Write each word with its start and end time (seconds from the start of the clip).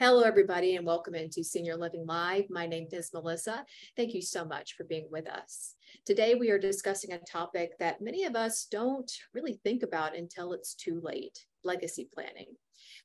Hello, 0.00 0.22
everybody, 0.22 0.74
and 0.74 0.84
welcome 0.84 1.14
into 1.14 1.44
Senior 1.44 1.76
Living 1.76 2.04
Live. 2.04 2.50
My 2.50 2.66
name 2.66 2.88
is 2.90 3.12
Melissa. 3.14 3.64
Thank 3.96 4.12
you 4.12 4.22
so 4.22 4.44
much 4.44 4.74
for 4.74 4.82
being 4.82 5.06
with 5.08 5.28
us. 5.28 5.76
Today, 6.04 6.34
we 6.34 6.50
are 6.50 6.58
discussing 6.58 7.12
a 7.12 7.20
topic 7.20 7.78
that 7.78 8.00
many 8.00 8.24
of 8.24 8.34
us 8.34 8.66
don't 8.68 9.10
really 9.32 9.60
think 9.62 9.84
about 9.84 10.16
until 10.16 10.52
it's 10.52 10.74
too 10.74 11.00
late 11.00 11.46
legacy 11.62 12.08
planning. 12.12 12.48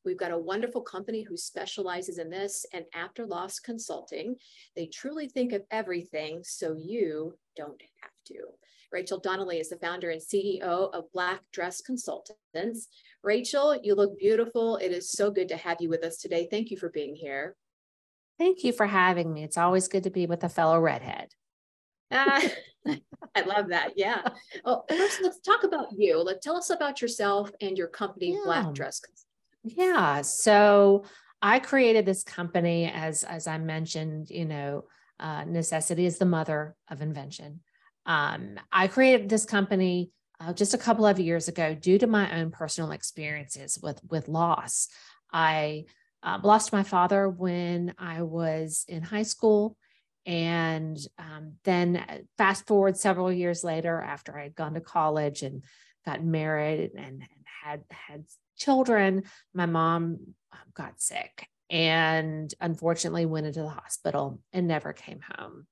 We've 0.04 0.18
got 0.18 0.32
a 0.32 0.38
wonderful 0.38 0.82
company 0.82 1.22
who 1.22 1.38
specializes 1.38 2.18
in 2.18 2.32
this 2.32 2.66
and 2.74 2.86
after 2.96 3.28
loss 3.28 3.60
consulting. 3.60 4.38
They 4.76 4.88
truly 4.88 5.30
think 5.30 5.54
of 5.54 5.62
everything 5.70 6.42
so 6.44 6.74
you 6.76 7.38
don't 7.56 7.82
have 8.02 8.12
to. 8.30 8.46
Rachel 8.92 9.20
Donnelly 9.20 9.60
is 9.60 9.70
the 9.70 9.78
founder 9.78 10.10
and 10.10 10.22
CEO 10.22 10.94
of 10.94 11.12
Black 11.14 11.42
Dress 11.52 11.82
Consultants. 11.82 12.88
Rachel, 13.24 13.80
you 13.82 13.96
look 13.96 14.18
beautiful. 14.18 14.78
It 14.78 14.92
is 14.92 15.12
so 15.12 15.30
good 15.30 15.50
to 15.50 15.58
have 15.58 15.78
you 15.80 15.90
with 15.90 16.04
us 16.04 16.18
today. 16.18 16.48
Thank 16.50 16.72
you 16.72 16.78
for 16.78 16.90
being 16.90 17.16
here. 17.16 17.56
Thank 18.38 18.64
you 18.64 18.72
for 18.72 18.88
having 18.88 19.34
me. 19.34 19.44
It's 19.44 19.58
always 19.58 19.88
good 19.88 20.04
to 20.04 20.10
be 20.10 20.26
with 20.26 20.44
a 20.44 20.50
fellow 20.50 20.80
redhead. 20.80 21.28
Ah, 22.12 22.42
I 23.36 23.42
love 23.46 23.70
that. 23.70 23.92
Yeah. 23.96 24.22
Well, 24.66 24.86
first, 24.90 25.22
let's 25.22 25.40
talk 25.40 25.64
about 25.64 25.88
you. 25.96 26.18
Let 26.18 26.42
tell 26.42 26.56
us 26.56 26.70
about 26.70 27.02
yourself 27.02 27.52
and 27.62 27.78
your 27.78 27.88
company, 27.88 28.32
yeah. 28.32 28.42
Black 28.46 28.74
Dress. 28.74 29.02
Yeah. 29.64 30.22
So 30.22 31.04
I 31.42 31.60
created 31.60 32.06
this 32.06 32.24
company 32.24 32.90
as 32.92 33.24
as 33.24 33.46
I 33.46 33.58
mentioned. 33.58 34.30
You 34.30 34.46
know, 34.46 34.86
uh, 35.20 35.44
necessity 35.44 36.06
is 36.06 36.18
the 36.18 36.26
mother 36.26 36.76
of 36.90 37.02
invention. 37.02 37.60
Um, 38.10 38.60
I 38.72 38.88
created 38.88 39.30
this 39.30 39.46
company 39.46 40.10
uh, 40.40 40.52
just 40.52 40.74
a 40.74 40.80
couple 40.80 41.06
of 41.06 41.20
years 41.20 41.48
ago 41.48 41.76
due 41.76 42.00
to 42.00 42.08
my 42.08 42.40
own 42.40 42.50
personal 42.50 42.92
experiences 42.92 43.78
with 43.82 44.02
with 44.10 44.28
loss. 44.28 44.88
I 45.32 45.86
uh, 46.24 46.40
lost 46.44 46.74
my 46.74 46.84
father 46.84 47.30
when 47.30 47.94
I 48.00 48.24
was 48.24 48.84
in 48.88 49.04
high 49.04 49.24
school. 49.24 49.78
And 50.26 50.98
um, 51.18 51.54
then 51.64 51.98
uh, 51.98 52.18
fast 52.38 52.68
forward 52.68 52.98
several 52.98 53.32
years 53.32 53.64
later, 53.64 54.02
after 54.02 54.38
I 54.38 54.44
had 54.44 54.56
gone 54.56 54.74
to 54.74 54.82
college 54.82 55.44
and 55.44 55.64
got 56.06 56.24
married 56.24 56.92
and, 56.96 57.06
and 57.06 57.46
had 57.64 57.84
had 57.92 58.26
children, 58.58 59.24
my 59.54 59.66
mom 59.66 60.18
um, 60.52 60.60
got 60.74 61.00
sick 61.00 61.48
and 61.70 62.54
unfortunately 62.60 63.26
went 63.26 63.46
into 63.46 63.62
the 63.62 63.70
hospital 63.70 64.42
and 64.52 64.68
never 64.68 64.94
came 64.94 65.20
home. 65.38 65.68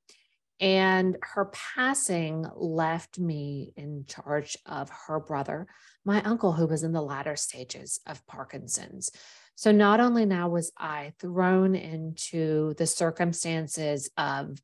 And 0.59 1.17
her 1.21 1.51
passing 1.75 2.45
left 2.55 3.19
me 3.19 3.73
in 3.75 4.05
charge 4.07 4.57
of 4.65 4.89
her 5.07 5.19
brother, 5.19 5.67
my 6.03 6.21
uncle, 6.23 6.53
who 6.53 6.65
was 6.65 6.83
in 6.83 6.93
the 6.93 7.01
latter 7.01 7.35
stages 7.35 7.99
of 8.07 8.25
Parkinson's. 8.25 9.11
So 9.55 9.71
not 9.71 9.99
only 9.99 10.25
now 10.25 10.49
was 10.49 10.71
I 10.77 11.13
thrown 11.19 11.75
into 11.75 12.73
the 12.75 12.87
circumstances 12.87 14.09
of 14.17 14.59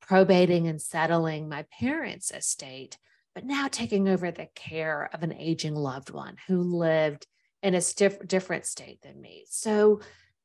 probating 0.00 0.68
and 0.68 0.80
settling 0.80 1.48
my 1.48 1.64
parents' 1.78 2.30
estate, 2.30 2.98
but 3.34 3.44
now 3.44 3.68
taking 3.68 4.08
over 4.08 4.30
the 4.30 4.48
care 4.54 5.10
of 5.12 5.22
an 5.22 5.32
aging 5.32 5.74
loved 5.74 6.10
one 6.10 6.36
who 6.46 6.62
lived 6.62 7.26
in 7.62 7.74
a 7.74 7.80
stif- 7.80 8.26
different 8.26 8.66
state 8.66 9.00
than 9.02 9.20
me. 9.20 9.44
So 9.48 10.00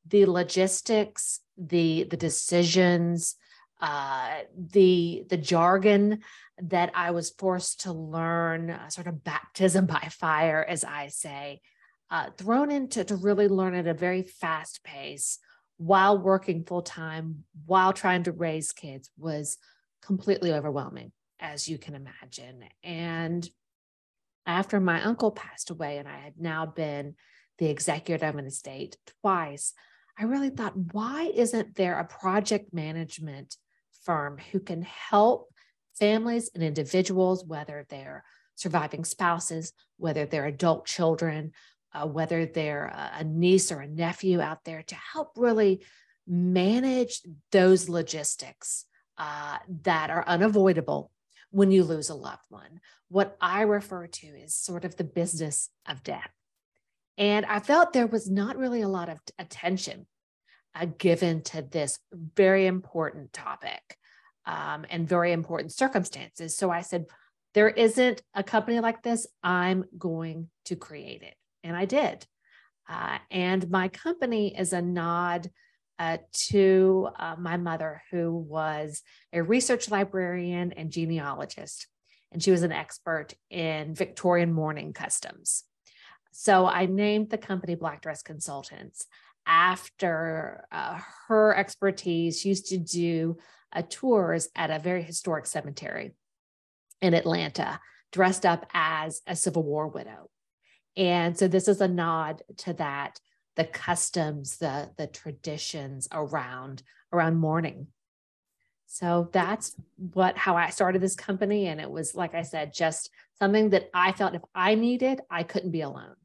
the 0.07 0.25
logistics, 0.25 1.39
the 1.57 2.03
the 2.09 2.17
decisions, 2.17 3.35
uh, 3.81 4.41
the 4.55 5.25
the 5.29 5.37
jargon 5.37 6.19
that 6.61 6.91
I 6.93 7.11
was 7.11 7.31
forced 7.31 7.81
to 7.81 7.91
learn, 7.91 8.69
uh, 8.69 8.89
sort 8.89 9.07
of 9.07 9.23
baptism 9.23 9.85
by 9.87 10.07
fire, 10.11 10.63
as 10.67 10.83
I 10.83 11.07
say, 11.07 11.61
uh, 12.09 12.29
thrown 12.37 12.71
into 12.71 13.03
to 13.03 13.15
really 13.15 13.47
learn 13.47 13.73
at 13.73 13.87
a 13.87 13.93
very 13.93 14.23
fast 14.23 14.83
pace 14.83 15.39
while 15.77 16.17
working 16.17 16.63
full 16.63 16.83
time, 16.83 17.43
while 17.65 17.91
trying 17.91 18.23
to 18.23 18.31
raise 18.31 18.71
kids, 18.71 19.09
was 19.17 19.57
completely 20.03 20.53
overwhelming, 20.53 21.11
as 21.39 21.67
you 21.67 21.79
can 21.79 21.95
imagine. 21.95 22.63
And 22.83 23.49
after 24.45 24.79
my 24.79 25.01
uncle 25.01 25.31
passed 25.31 25.71
away, 25.71 25.97
and 25.97 26.07
I 26.07 26.17
had 26.19 26.33
now 26.37 26.67
been 26.67 27.15
the 27.57 27.67
executive 27.67 28.27
of 28.27 28.35
an 28.35 28.45
estate 28.45 28.97
twice, 29.21 29.73
I 30.19 30.25
really 30.25 30.51
thought, 30.51 30.75
why 30.75 31.31
isn't 31.33 31.75
there 31.75 31.97
a 31.97 32.05
project 32.05 32.73
management 32.73 33.55
firm 34.05 34.37
who 34.51 34.59
can 34.59 34.81
help 34.81 35.49
families 35.99 36.49
and 36.53 36.63
individuals, 36.63 37.45
whether 37.45 37.85
they're 37.89 38.23
surviving 38.55 39.05
spouses, 39.05 39.73
whether 39.97 40.25
they're 40.25 40.45
adult 40.45 40.85
children, 40.85 41.51
uh, 41.93 42.07
whether 42.07 42.45
they're 42.45 42.91
a 43.17 43.23
niece 43.23 43.71
or 43.71 43.81
a 43.81 43.87
nephew 43.87 44.39
out 44.41 44.63
there, 44.63 44.83
to 44.83 44.95
help 44.95 45.33
really 45.35 45.83
manage 46.27 47.21
those 47.51 47.89
logistics 47.89 48.85
uh, 49.17 49.57
that 49.83 50.09
are 50.09 50.27
unavoidable 50.27 51.11
when 51.51 51.71
you 51.71 51.83
lose 51.83 52.09
a 52.09 52.15
loved 52.15 52.45
one. 52.49 52.79
What 53.09 53.35
I 53.41 53.61
refer 53.63 54.07
to 54.07 54.27
is 54.27 54.55
sort 54.55 54.85
of 54.85 54.95
the 54.95 55.03
business 55.03 55.69
of 55.87 56.03
death. 56.03 56.29
And 57.17 57.45
I 57.45 57.59
felt 57.59 57.93
there 57.93 58.07
was 58.07 58.29
not 58.29 58.57
really 58.57 58.81
a 58.81 58.87
lot 58.87 59.09
of 59.09 59.19
attention 59.37 60.07
uh, 60.75 60.85
given 60.97 61.41
to 61.43 61.61
this 61.61 61.99
very 62.13 62.65
important 62.65 63.33
topic 63.33 63.97
um, 64.45 64.85
and 64.89 65.07
very 65.07 65.31
important 65.31 65.73
circumstances. 65.73 66.55
So 66.55 66.71
I 66.71 66.81
said, 66.81 67.05
there 67.53 67.69
isn't 67.69 68.21
a 68.33 68.43
company 68.43 68.79
like 68.79 69.03
this. 69.03 69.27
I'm 69.43 69.85
going 69.97 70.49
to 70.65 70.75
create 70.75 71.21
it. 71.21 71.35
And 71.63 71.75
I 71.75 71.85
did. 71.85 72.25
Uh, 72.89 73.17
and 73.29 73.69
my 73.69 73.87
company 73.89 74.57
is 74.57 74.73
a 74.73 74.81
nod 74.81 75.49
uh, 75.99 76.17
to 76.33 77.09
uh, 77.19 77.35
my 77.37 77.57
mother, 77.57 78.01
who 78.09 78.35
was 78.35 79.03
a 79.31 79.43
research 79.43 79.91
librarian 79.91 80.71
and 80.71 80.91
genealogist. 80.91 81.87
And 82.31 82.41
she 82.41 82.51
was 82.51 82.63
an 82.63 82.71
expert 82.71 83.33
in 83.49 83.93
Victorian 83.93 84.53
mourning 84.53 84.93
customs. 84.93 85.63
So 86.31 86.65
I 86.65 86.85
named 86.85 87.29
the 87.29 87.37
company 87.37 87.75
Black 87.75 88.01
Dress 88.01 88.23
Consultants 88.23 89.05
after 89.45 90.65
uh, 90.71 90.99
her 91.27 91.55
expertise. 91.55 92.39
She 92.39 92.49
used 92.49 92.67
to 92.67 92.77
do 92.77 93.37
uh, 93.73 93.83
tours 93.89 94.49
at 94.55 94.71
a 94.71 94.79
very 94.79 95.03
historic 95.03 95.45
cemetery 95.45 96.13
in 97.01 97.13
Atlanta, 97.13 97.79
dressed 98.11 98.45
up 98.45 98.65
as 98.73 99.21
a 99.25 99.35
Civil 99.35 99.63
War 99.63 99.87
widow. 99.87 100.29
And 100.97 101.37
so 101.37 101.47
this 101.47 101.67
is 101.67 101.81
a 101.81 101.87
nod 101.87 102.43
to 102.57 102.73
that, 102.73 103.19
the 103.55 103.63
customs, 103.63 104.57
the, 104.57 104.91
the 104.97 105.07
traditions 105.07 106.07
around, 106.11 106.83
around 107.13 107.37
mourning. 107.37 107.87
So 108.87 109.29
that's 109.31 109.73
what 110.13 110.37
how 110.37 110.57
I 110.57 110.69
started 110.69 111.01
this 111.01 111.15
company. 111.15 111.67
And 111.67 111.79
it 111.79 111.89
was, 111.89 112.13
like 112.13 112.35
I 112.35 112.41
said, 112.41 112.73
just 112.73 113.09
something 113.39 113.69
that 113.69 113.89
I 113.93 114.11
felt 114.11 114.35
if 114.35 114.41
I 114.53 114.75
needed, 114.75 115.21
I 115.29 115.43
couldn't 115.43 115.71
be 115.71 115.79
alone. 115.79 116.15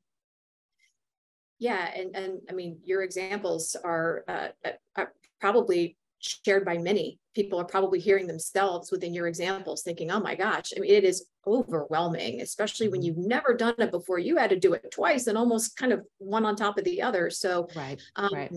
Yeah, 1.59 1.89
and 1.95 2.15
and 2.15 2.41
I 2.51 2.53
mean, 2.53 2.79
your 2.85 3.03
examples 3.03 3.77
are 3.83 4.25
uh, 4.29 4.49
uh, 4.97 5.07
probably 5.41 5.97
shared 6.19 6.65
by 6.65 6.79
many 6.79 7.19
people 7.35 7.61
are 7.61 7.65
probably 7.65 8.01
hearing 8.01 8.27
themselves 8.27 8.91
within 8.91 9.13
your 9.13 9.27
examples 9.27 9.83
thinking 9.83 10.11
oh 10.11 10.19
my 10.19 10.35
gosh 10.35 10.73
I 10.75 10.81
mean, 10.81 10.91
it 10.91 11.05
is 11.05 11.27
overwhelming 11.47 12.41
especially 12.41 12.89
when 12.89 13.01
mm-hmm. 13.01 13.19
you've 13.19 13.29
never 13.29 13.55
done 13.55 13.75
it 13.79 13.91
before 13.91 14.19
you 14.19 14.37
had 14.37 14.51
to 14.51 14.59
do 14.59 14.73
it 14.73 14.91
twice 14.91 15.27
and 15.27 15.37
almost 15.37 15.77
kind 15.77 15.93
of 15.93 16.05
one 16.19 16.47
on 16.47 16.57
top 16.57 16.79
of 16.79 16.85
the 16.85 17.03
other 17.03 17.29
so 17.31 17.69
right, 17.77 18.01
um, 18.17 18.31
right. 18.33 18.51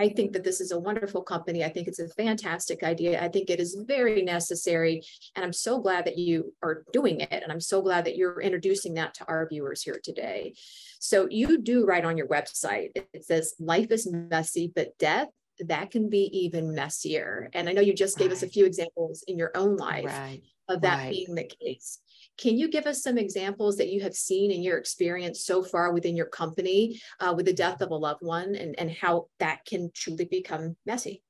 I 0.00 0.08
think 0.08 0.32
that 0.32 0.44
this 0.44 0.62
is 0.62 0.72
a 0.72 0.78
wonderful 0.78 1.22
company. 1.22 1.62
I 1.62 1.68
think 1.68 1.86
it's 1.86 1.98
a 1.98 2.08
fantastic 2.08 2.82
idea. 2.82 3.22
I 3.22 3.28
think 3.28 3.50
it 3.50 3.60
is 3.60 3.76
very 3.86 4.22
necessary. 4.22 5.02
And 5.36 5.44
I'm 5.44 5.52
so 5.52 5.78
glad 5.78 6.06
that 6.06 6.16
you 6.16 6.54
are 6.62 6.84
doing 6.90 7.20
it. 7.20 7.42
And 7.42 7.52
I'm 7.52 7.60
so 7.60 7.82
glad 7.82 8.06
that 8.06 8.16
you're 8.16 8.40
introducing 8.40 8.94
that 8.94 9.12
to 9.14 9.26
our 9.26 9.46
viewers 9.46 9.82
here 9.82 10.00
today. 10.02 10.54
So 11.00 11.28
you 11.30 11.58
do 11.58 11.84
write 11.84 12.06
on 12.06 12.16
your 12.16 12.28
website, 12.28 12.92
it 12.94 13.26
says 13.26 13.54
life 13.60 13.90
is 13.90 14.10
messy, 14.10 14.72
but 14.74 14.96
death 14.98 15.28
that 15.66 15.90
can 15.90 16.08
be 16.08 16.30
even 16.44 16.74
messier. 16.74 17.50
And 17.52 17.68
I 17.68 17.72
know 17.72 17.82
you 17.82 17.94
just 17.94 18.16
gave 18.16 18.28
right. 18.28 18.36
us 18.36 18.42
a 18.42 18.48
few 18.48 18.64
examples 18.64 19.22
in 19.28 19.36
your 19.36 19.50
own 19.54 19.76
life 19.76 20.06
right. 20.06 20.40
of 20.68 20.80
that 20.80 20.96
right. 20.96 21.10
being 21.10 21.34
the 21.34 21.44
case. 21.44 21.98
Can 22.40 22.56
you 22.56 22.68
give 22.68 22.86
us 22.86 23.02
some 23.02 23.18
examples 23.18 23.76
that 23.76 23.90
you 23.90 24.00
have 24.00 24.14
seen 24.14 24.50
in 24.50 24.62
your 24.62 24.78
experience 24.78 25.44
so 25.44 25.62
far 25.62 25.92
within 25.92 26.16
your 26.16 26.26
company 26.26 26.98
uh, 27.20 27.34
with 27.36 27.44
the 27.44 27.52
death 27.52 27.82
of 27.82 27.90
a 27.90 27.94
loved 27.94 28.22
one 28.22 28.54
and, 28.54 28.74
and 28.78 28.90
how 28.90 29.26
that 29.40 29.66
can 29.66 29.90
truly 29.94 30.24
become 30.24 30.74
messy? 30.86 31.22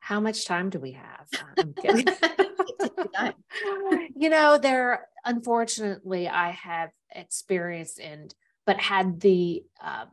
How 0.00 0.20
much 0.20 0.46
time 0.46 0.70
do 0.70 0.78
we 0.78 0.92
have? 0.92 1.28
you 4.16 4.30
know, 4.30 4.56
there, 4.56 5.08
unfortunately, 5.24 6.28
I 6.28 6.50
have 6.52 6.90
experienced 7.14 8.00
and, 8.00 8.34
but 8.64 8.80
had 8.80 9.20
the 9.20 9.62
um, 9.82 10.08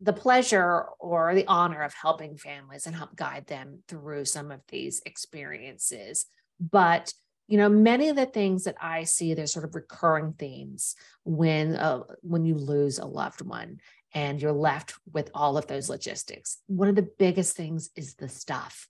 the 0.00 0.12
pleasure 0.12 0.84
or 1.00 1.34
the 1.34 1.46
honor 1.46 1.82
of 1.82 1.92
helping 1.94 2.36
families 2.36 2.86
and 2.86 2.94
help 2.94 3.16
guide 3.16 3.46
them 3.46 3.82
through 3.88 4.24
some 4.24 4.52
of 4.52 4.60
these 4.68 5.02
experiences. 5.04 6.26
But 6.60 7.12
you 7.48 7.56
know, 7.56 7.68
many 7.68 8.10
of 8.10 8.16
the 8.16 8.26
things 8.26 8.64
that 8.64 8.76
I 8.80 9.04
see, 9.04 9.34
there's 9.34 9.52
sort 9.52 9.64
of 9.64 9.74
recurring 9.74 10.34
themes 10.34 10.94
when 11.24 11.74
uh, 11.74 12.02
when 12.20 12.44
you 12.44 12.54
lose 12.54 12.98
a 12.98 13.06
loved 13.06 13.40
one, 13.40 13.80
and 14.14 14.40
you're 14.40 14.52
left 14.52 14.94
with 15.12 15.30
all 15.34 15.56
of 15.56 15.66
those 15.66 15.88
logistics. 15.88 16.58
One 16.66 16.88
of 16.88 16.94
the 16.94 17.08
biggest 17.18 17.56
things 17.56 17.90
is 17.96 18.14
the 18.14 18.28
stuff. 18.28 18.86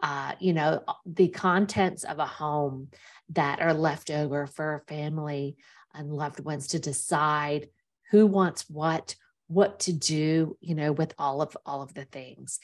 Uh, 0.00 0.32
you 0.38 0.52
know, 0.52 0.82
the 1.06 1.28
contents 1.28 2.04
of 2.04 2.18
a 2.18 2.26
home 2.26 2.88
that 3.30 3.60
are 3.60 3.74
left 3.74 4.10
over 4.10 4.46
for 4.46 4.74
a 4.74 4.92
family 4.92 5.56
and 5.94 6.12
loved 6.12 6.44
ones 6.44 6.68
to 6.68 6.78
decide 6.78 7.68
who 8.10 8.26
wants 8.26 8.68
what, 8.70 9.16
what 9.48 9.80
to 9.80 9.92
do, 9.92 10.56
you 10.60 10.74
know, 10.74 10.92
with 10.92 11.14
all 11.18 11.42
of 11.42 11.56
all 11.66 11.82
of 11.82 11.94
the 11.94 12.04
things. 12.04 12.60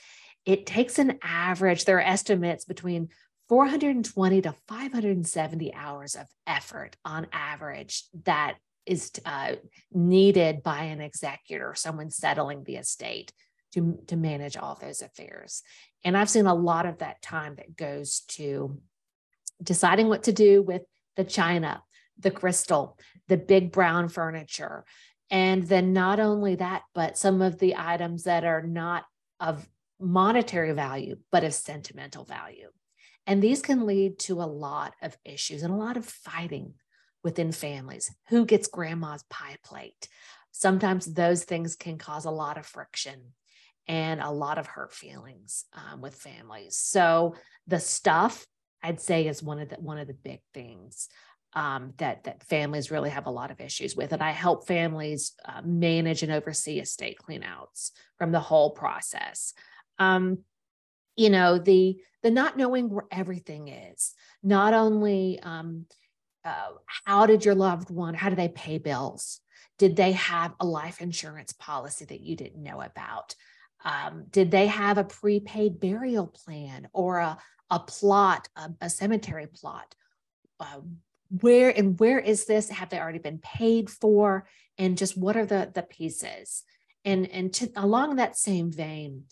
It 0.46 0.66
takes 0.66 0.98
an 0.98 1.18
average, 1.22 1.84
there 1.84 1.98
are 1.98 2.02
estimates 2.02 2.64
between 2.64 3.08
420 3.48 4.42
to 4.42 4.54
570 4.68 5.74
hours 5.74 6.14
of 6.14 6.26
effort 6.46 6.96
on 7.04 7.26
average 7.32 8.04
that 8.24 8.56
is 8.86 9.10
uh, 9.24 9.52
needed 9.92 10.62
by 10.62 10.84
an 10.84 11.00
executor, 11.00 11.74
someone 11.74 12.10
settling 12.10 12.64
the 12.64 12.76
estate 12.76 13.32
to, 13.72 13.98
to 14.06 14.16
manage 14.16 14.56
all 14.56 14.78
those 14.80 15.02
affairs. 15.02 15.62
And 16.04 16.16
I've 16.16 16.30
seen 16.30 16.46
a 16.46 16.54
lot 16.54 16.86
of 16.86 16.98
that 16.98 17.22
time 17.22 17.56
that 17.56 17.76
goes 17.76 18.20
to 18.28 18.80
deciding 19.62 20.08
what 20.08 20.24
to 20.24 20.32
do 20.32 20.62
with 20.62 20.82
the 21.16 21.24
china, 21.24 21.82
the 22.18 22.30
crystal, 22.30 22.98
the 23.28 23.36
big 23.36 23.72
brown 23.72 24.08
furniture. 24.08 24.84
And 25.30 25.64
then 25.64 25.92
not 25.92 26.20
only 26.20 26.56
that, 26.56 26.82
but 26.94 27.18
some 27.18 27.42
of 27.42 27.58
the 27.58 27.76
items 27.76 28.24
that 28.24 28.44
are 28.44 28.62
not 28.62 29.04
of 29.40 29.66
monetary 30.00 30.72
value, 30.72 31.16
but 31.32 31.44
of 31.44 31.54
sentimental 31.54 32.24
value. 32.24 32.68
And 33.26 33.42
these 33.42 33.62
can 33.62 33.86
lead 33.86 34.18
to 34.20 34.42
a 34.42 34.44
lot 34.44 34.94
of 35.02 35.16
issues 35.24 35.62
and 35.62 35.72
a 35.72 35.76
lot 35.76 35.96
of 35.96 36.04
fighting 36.04 36.74
within 37.22 37.52
families. 37.52 38.14
Who 38.28 38.44
gets 38.44 38.68
grandma's 38.68 39.24
pie 39.30 39.56
plate? 39.64 40.08
Sometimes 40.52 41.06
those 41.06 41.44
things 41.44 41.74
can 41.74 41.98
cause 41.98 42.26
a 42.26 42.30
lot 42.30 42.58
of 42.58 42.66
friction 42.66 43.32
and 43.88 44.20
a 44.20 44.30
lot 44.30 44.58
of 44.58 44.66
hurt 44.66 44.92
feelings 44.92 45.64
um, 45.72 46.00
with 46.00 46.14
families. 46.14 46.76
So 46.76 47.34
the 47.66 47.80
stuff 47.80 48.46
I'd 48.82 49.00
say 49.00 49.26
is 49.26 49.42
one 49.42 49.58
of 49.58 49.70
the 49.70 49.76
one 49.76 49.98
of 49.98 50.06
the 50.06 50.14
big 50.14 50.40
things 50.52 51.08
um, 51.54 51.94
that 51.98 52.24
that 52.24 52.44
families 52.44 52.90
really 52.90 53.10
have 53.10 53.26
a 53.26 53.30
lot 53.30 53.50
of 53.50 53.60
issues 53.60 53.96
with, 53.96 54.12
and 54.12 54.22
I 54.22 54.30
help 54.30 54.66
families 54.66 55.32
uh, 55.44 55.62
manage 55.64 56.22
and 56.22 56.32
oversee 56.32 56.80
estate 56.80 57.18
cleanouts 57.26 57.90
from 58.18 58.32
the 58.32 58.40
whole 58.40 58.70
process. 58.70 59.54
Um, 59.98 60.40
you 61.16 61.30
know 61.30 61.58
the 61.58 62.00
the 62.22 62.30
not 62.30 62.56
knowing 62.56 62.88
where 62.88 63.06
everything 63.10 63.68
is, 63.68 64.14
not 64.42 64.72
only 64.72 65.38
um, 65.42 65.86
uh, 66.44 66.70
how 67.04 67.26
did 67.26 67.44
your 67.44 67.54
loved 67.54 67.90
one, 67.90 68.14
how 68.14 68.30
do 68.30 68.36
they 68.36 68.48
pay 68.48 68.78
bills? 68.78 69.40
Did 69.78 69.96
they 69.96 70.12
have 70.12 70.54
a 70.60 70.66
life 70.66 71.00
insurance 71.00 71.52
policy 71.52 72.04
that 72.06 72.20
you 72.20 72.36
didn't 72.36 72.62
know 72.62 72.80
about? 72.80 73.34
Um, 73.84 74.26
did 74.30 74.50
they 74.50 74.66
have 74.68 74.98
a 74.98 75.04
prepaid 75.04 75.80
burial 75.80 76.26
plan 76.26 76.88
or 76.92 77.18
a, 77.18 77.38
a 77.70 77.80
plot, 77.80 78.48
a, 78.56 78.70
a 78.80 78.90
cemetery 78.90 79.46
plot? 79.46 79.94
Uh, 80.58 80.80
where 81.40 81.70
and 81.76 81.98
where 81.98 82.18
is 82.18 82.44
this? 82.46 82.70
Have 82.70 82.90
they 82.90 82.98
already 82.98 83.18
been 83.18 83.38
paid 83.38 83.90
for? 83.90 84.46
And 84.78 84.96
just 84.96 85.16
what 85.16 85.36
are 85.36 85.46
the, 85.46 85.70
the 85.74 85.82
pieces? 85.82 86.62
And, 87.04 87.28
and 87.30 87.52
to, 87.54 87.70
along 87.76 88.16
that 88.16 88.36
same 88.36 88.70
vein, 88.70 89.24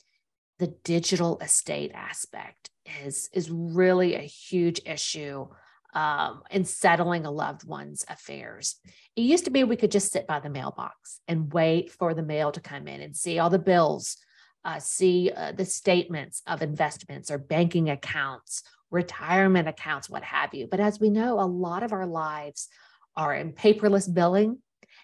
the 0.59 0.75
digital 0.85 1.39
estate 1.41 1.93
aspect 1.95 2.71
is, 3.05 3.29
is 3.33 3.51
really 3.51 4.15
a 4.15 4.21
huge 4.21 4.81
issue 4.87 5.47
um, 5.95 6.43
in 6.51 6.65
settling 6.65 7.27
a 7.27 7.31
loved 7.31 7.67
one's 7.67 8.05
affairs. 8.09 8.77
It 9.17 9.23
used 9.23 9.45
to 9.45 9.51
be 9.51 9.65
we 9.65 9.77
could 9.77 9.91
just 9.91 10.13
sit 10.13 10.27
by 10.27 10.41
the 10.41 10.51
mailbox 10.51 11.21
and 11.29 11.53
wait 11.53 11.91
for 11.91 12.15
the 12.15 12.23
mail 12.23 12.51
to 12.53 12.61
come 12.61 12.89
in 12.89 13.01
and 13.01 13.17
see 13.17 13.39
all 13.39 13.51
the 13.51 13.59
bills, 13.59 14.17
uh, 14.65 14.79
see 14.79 15.31
uh, 15.35 15.53
the 15.53 15.65
statements 15.65 16.43
of 16.47 16.63
investments 16.63 17.31
or 17.31 17.39
banking 17.39 17.91
accounts, 17.91 18.63
retirement 18.91 19.69
accounts, 19.69 20.09
what 20.09 20.23
have 20.23 20.55
you. 20.55 20.67
But 20.71 20.81
as 20.81 20.99
we 20.99 21.11
know, 21.11 21.41
a 21.41 21.43
lot 21.43 21.83
of 21.83 21.93
our 21.93 22.07
lives 22.07 22.69
are 23.17 23.35
in 23.35 23.53
paperless 23.53 24.13
billing. 24.13 24.59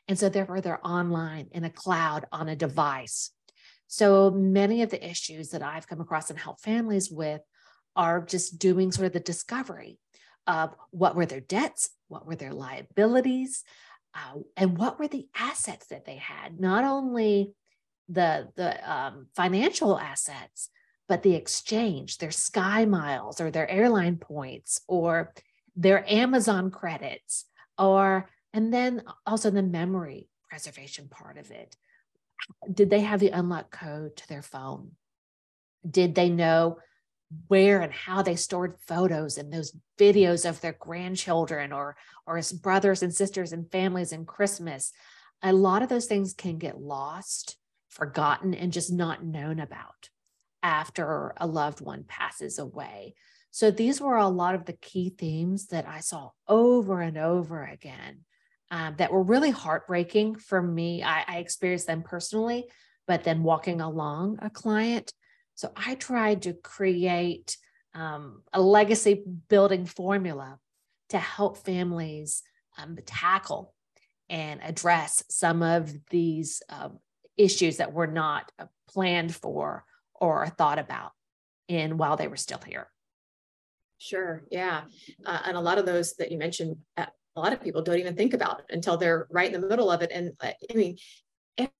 And 0.06 0.18
so, 0.18 0.30
therefore, 0.30 0.62
they're 0.62 0.86
online 0.86 1.48
in 1.52 1.64
a 1.64 1.70
cloud 1.70 2.24
on 2.32 2.48
a 2.48 2.56
device. 2.56 3.30
So, 3.88 4.30
many 4.30 4.82
of 4.82 4.90
the 4.90 5.04
issues 5.04 5.50
that 5.50 5.62
I've 5.62 5.88
come 5.88 6.00
across 6.00 6.30
and 6.30 6.38
help 6.38 6.60
families 6.60 7.10
with 7.10 7.40
are 7.96 8.20
just 8.20 8.58
doing 8.58 8.92
sort 8.92 9.06
of 9.06 9.12
the 9.12 9.20
discovery 9.20 9.98
of 10.46 10.74
what 10.90 11.16
were 11.16 11.26
their 11.26 11.40
debts, 11.40 11.90
what 12.08 12.26
were 12.26 12.36
their 12.36 12.52
liabilities, 12.52 13.64
uh, 14.14 14.40
and 14.56 14.78
what 14.78 14.98
were 14.98 15.08
the 15.08 15.26
assets 15.34 15.86
that 15.88 16.04
they 16.04 16.16
had. 16.16 16.60
Not 16.60 16.84
only 16.84 17.54
the 18.08 18.48
the 18.56 18.90
um, 18.90 19.26
financial 19.34 19.98
assets, 19.98 20.68
but 21.08 21.22
the 21.22 21.34
exchange, 21.34 22.18
their 22.18 22.30
Sky 22.30 22.84
Miles 22.84 23.40
or 23.40 23.50
their 23.50 23.70
airline 23.70 24.16
points 24.16 24.80
or 24.86 25.32
their 25.76 26.04
Amazon 26.10 26.70
credits, 26.70 27.46
or 27.78 28.28
and 28.52 28.72
then 28.72 29.02
also 29.26 29.50
the 29.50 29.62
memory 29.62 30.28
preservation 30.48 31.08
part 31.08 31.38
of 31.38 31.50
it. 31.50 31.76
Did 32.72 32.90
they 32.90 33.00
have 33.00 33.20
the 33.20 33.30
unlock 33.30 33.70
code 33.70 34.16
to 34.16 34.28
their 34.28 34.42
phone? 34.42 34.92
Did 35.88 36.14
they 36.14 36.28
know 36.28 36.78
where 37.48 37.80
and 37.80 37.92
how 37.92 38.22
they 38.22 38.36
stored 38.36 38.76
photos 38.86 39.36
and 39.36 39.52
those 39.52 39.76
videos 39.98 40.48
of 40.48 40.60
their 40.60 40.72
grandchildren 40.72 41.72
or 41.72 41.96
or 42.26 42.40
brothers 42.62 43.02
and 43.02 43.14
sisters 43.14 43.52
and 43.52 43.70
families 43.70 44.12
and 44.12 44.26
Christmas. 44.26 44.92
A 45.42 45.52
lot 45.52 45.82
of 45.82 45.88
those 45.88 46.06
things 46.06 46.32
can 46.32 46.58
get 46.58 46.80
lost, 46.80 47.56
forgotten, 47.88 48.54
and 48.54 48.72
just 48.72 48.92
not 48.92 49.24
known 49.24 49.60
about 49.60 50.08
after 50.62 51.34
a 51.36 51.46
loved 51.46 51.80
one 51.80 52.04
passes 52.04 52.58
away. 52.58 53.14
So 53.50 53.70
these 53.70 54.00
were 54.00 54.16
a 54.16 54.28
lot 54.28 54.54
of 54.54 54.64
the 54.64 54.72
key 54.72 55.10
themes 55.10 55.68
that 55.68 55.86
I 55.86 56.00
saw 56.00 56.30
over 56.48 57.00
and 57.00 57.16
over 57.16 57.64
again 57.64 58.24
um, 58.70 58.94
that 58.98 59.12
were 59.12 59.22
really 59.22 59.50
heartbreaking 59.50 60.36
for 60.36 60.60
me. 60.60 61.02
I, 61.02 61.24
I 61.26 61.38
experienced 61.38 61.86
them 61.86 62.02
personally, 62.02 62.66
but 63.06 63.24
then 63.24 63.42
walking 63.42 63.80
along 63.80 64.38
a 64.42 64.50
client 64.50 65.12
so 65.58 65.72
I 65.74 65.96
tried 65.96 66.42
to 66.42 66.52
create 66.52 67.56
um, 67.92 68.42
a 68.52 68.60
legacy 68.60 69.24
building 69.48 69.86
formula 69.86 70.60
to 71.08 71.18
help 71.18 71.56
families 71.58 72.44
um, 72.78 72.96
tackle 73.04 73.74
and 74.28 74.60
address 74.62 75.24
some 75.28 75.64
of 75.64 75.92
these 76.10 76.62
uh, 76.68 76.90
issues 77.36 77.78
that 77.78 77.92
were 77.92 78.06
not 78.06 78.52
uh, 78.60 78.66
planned 78.88 79.34
for 79.34 79.84
or 80.14 80.46
thought 80.46 80.78
about 80.78 81.10
in 81.66 81.96
while 81.96 82.16
they 82.16 82.28
were 82.28 82.36
still 82.36 82.60
here. 82.64 82.86
Sure. 83.98 84.44
Yeah. 84.52 84.82
Uh, 85.26 85.40
and 85.44 85.56
a 85.56 85.60
lot 85.60 85.78
of 85.78 85.86
those 85.86 86.14
that 86.20 86.30
you 86.30 86.38
mentioned, 86.38 86.76
uh, 86.96 87.06
a 87.38 87.40
lot 87.40 87.52
of 87.52 87.62
people 87.62 87.82
don't 87.82 87.98
even 87.98 88.16
think 88.16 88.34
about 88.34 88.62
until 88.70 88.96
they're 88.96 89.26
right 89.30 89.52
in 89.52 89.60
the 89.60 89.66
middle 89.66 89.90
of 89.90 90.02
it. 90.02 90.10
And 90.12 90.32
uh, 90.40 90.50
I 90.70 90.74
mean, 90.74 90.96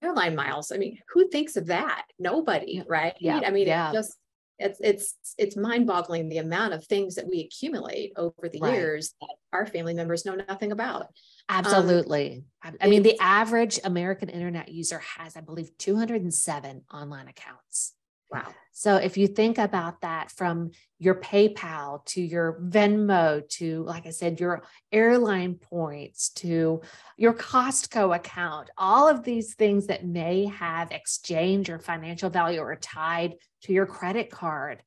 airline 0.03 0.35
miles. 0.35 0.73
I 0.73 0.77
mean, 0.77 0.99
who 1.13 1.29
thinks 1.29 1.57
of 1.57 1.67
that? 1.67 2.05
Nobody, 2.19 2.83
right? 2.87 3.15
Yeah. 3.21 3.41
I 3.45 3.51
mean, 3.51 3.67
yeah. 3.67 3.91
it 3.91 3.95
just 3.95 4.17
it's 4.59 4.81
it's 4.81 5.15
it's 5.39 5.57
mind-boggling 5.57 6.29
the 6.29 6.39
amount 6.39 6.75
of 6.75 6.85
things 6.85 7.15
that 7.15 7.29
we 7.29 7.41
accumulate 7.41 8.13
over 8.17 8.49
the 8.53 8.59
right. 8.61 8.73
years 8.73 9.15
that 9.21 9.37
our 9.53 9.67
family 9.67 9.95
members 9.95 10.25
know 10.25 10.35
nothing 10.35 10.73
about. 10.73 11.03
Um, 11.49 11.65
Absolutely. 11.65 12.45
Um, 12.65 12.75
I 12.81 12.89
mean, 12.89 13.03
the 13.03 13.17
average 13.21 13.79
American 13.85 14.29
internet 14.29 14.69
user 14.69 15.01
has, 15.17 15.37
I 15.37 15.41
believe, 15.41 15.77
207 15.79 16.83
online 16.93 17.29
accounts. 17.29 17.95
Wow. 18.31 18.53
So 18.73 18.97
if 18.97 19.17
you 19.17 19.27
think 19.27 19.59
about 19.59 20.03
that 20.03 20.31
from 20.31 20.71
your 20.99 21.17
PayPal 21.17 22.05
to 22.07 22.21
your 22.21 22.61
Venmo 22.63 23.49
to, 23.49 23.83
like 23.83 24.07
I 24.07 24.11
said, 24.11 24.39
your 24.39 24.63
airline 24.93 25.55
points 25.55 26.29
to 26.37 26.83
your 27.17 27.33
Costco 27.33 28.15
account, 28.15 28.71
all 28.77 29.09
of 29.09 29.25
these 29.25 29.55
things 29.55 29.87
that 29.87 30.07
may 30.07 30.47
have 30.47 30.93
exchange 30.93 31.71
or 31.71 31.79
financial 31.79 32.31
value 32.31 32.61
or 32.61 32.77
tied 32.77 33.35
to 33.63 33.73
your 33.73 33.87
credit 33.87 34.31
card, 34.31 34.83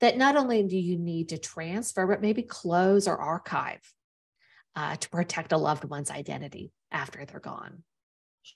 that 0.00 0.16
not 0.16 0.36
only 0.36 0.62
do 0.62 0.78
you 0.78 0.96
need 0.96 1.28
to 1.28 1.38
transfer, 1.38 2.06
but 2.06 2.22
maybe 2.22 2.42
close 2.42 3.06
or 3.06 3.18
archive 3.18 3.80
uh, 4.74 4.96
to 4.96 5.10
protect 5.10 5.52
a 5.52 5.56
loved 5.56 5.84
one's 5.84 6.10
identity 6.10 6.72
after 6.90 7.24
they're 7.24 7.40
gone. 7.40 7.82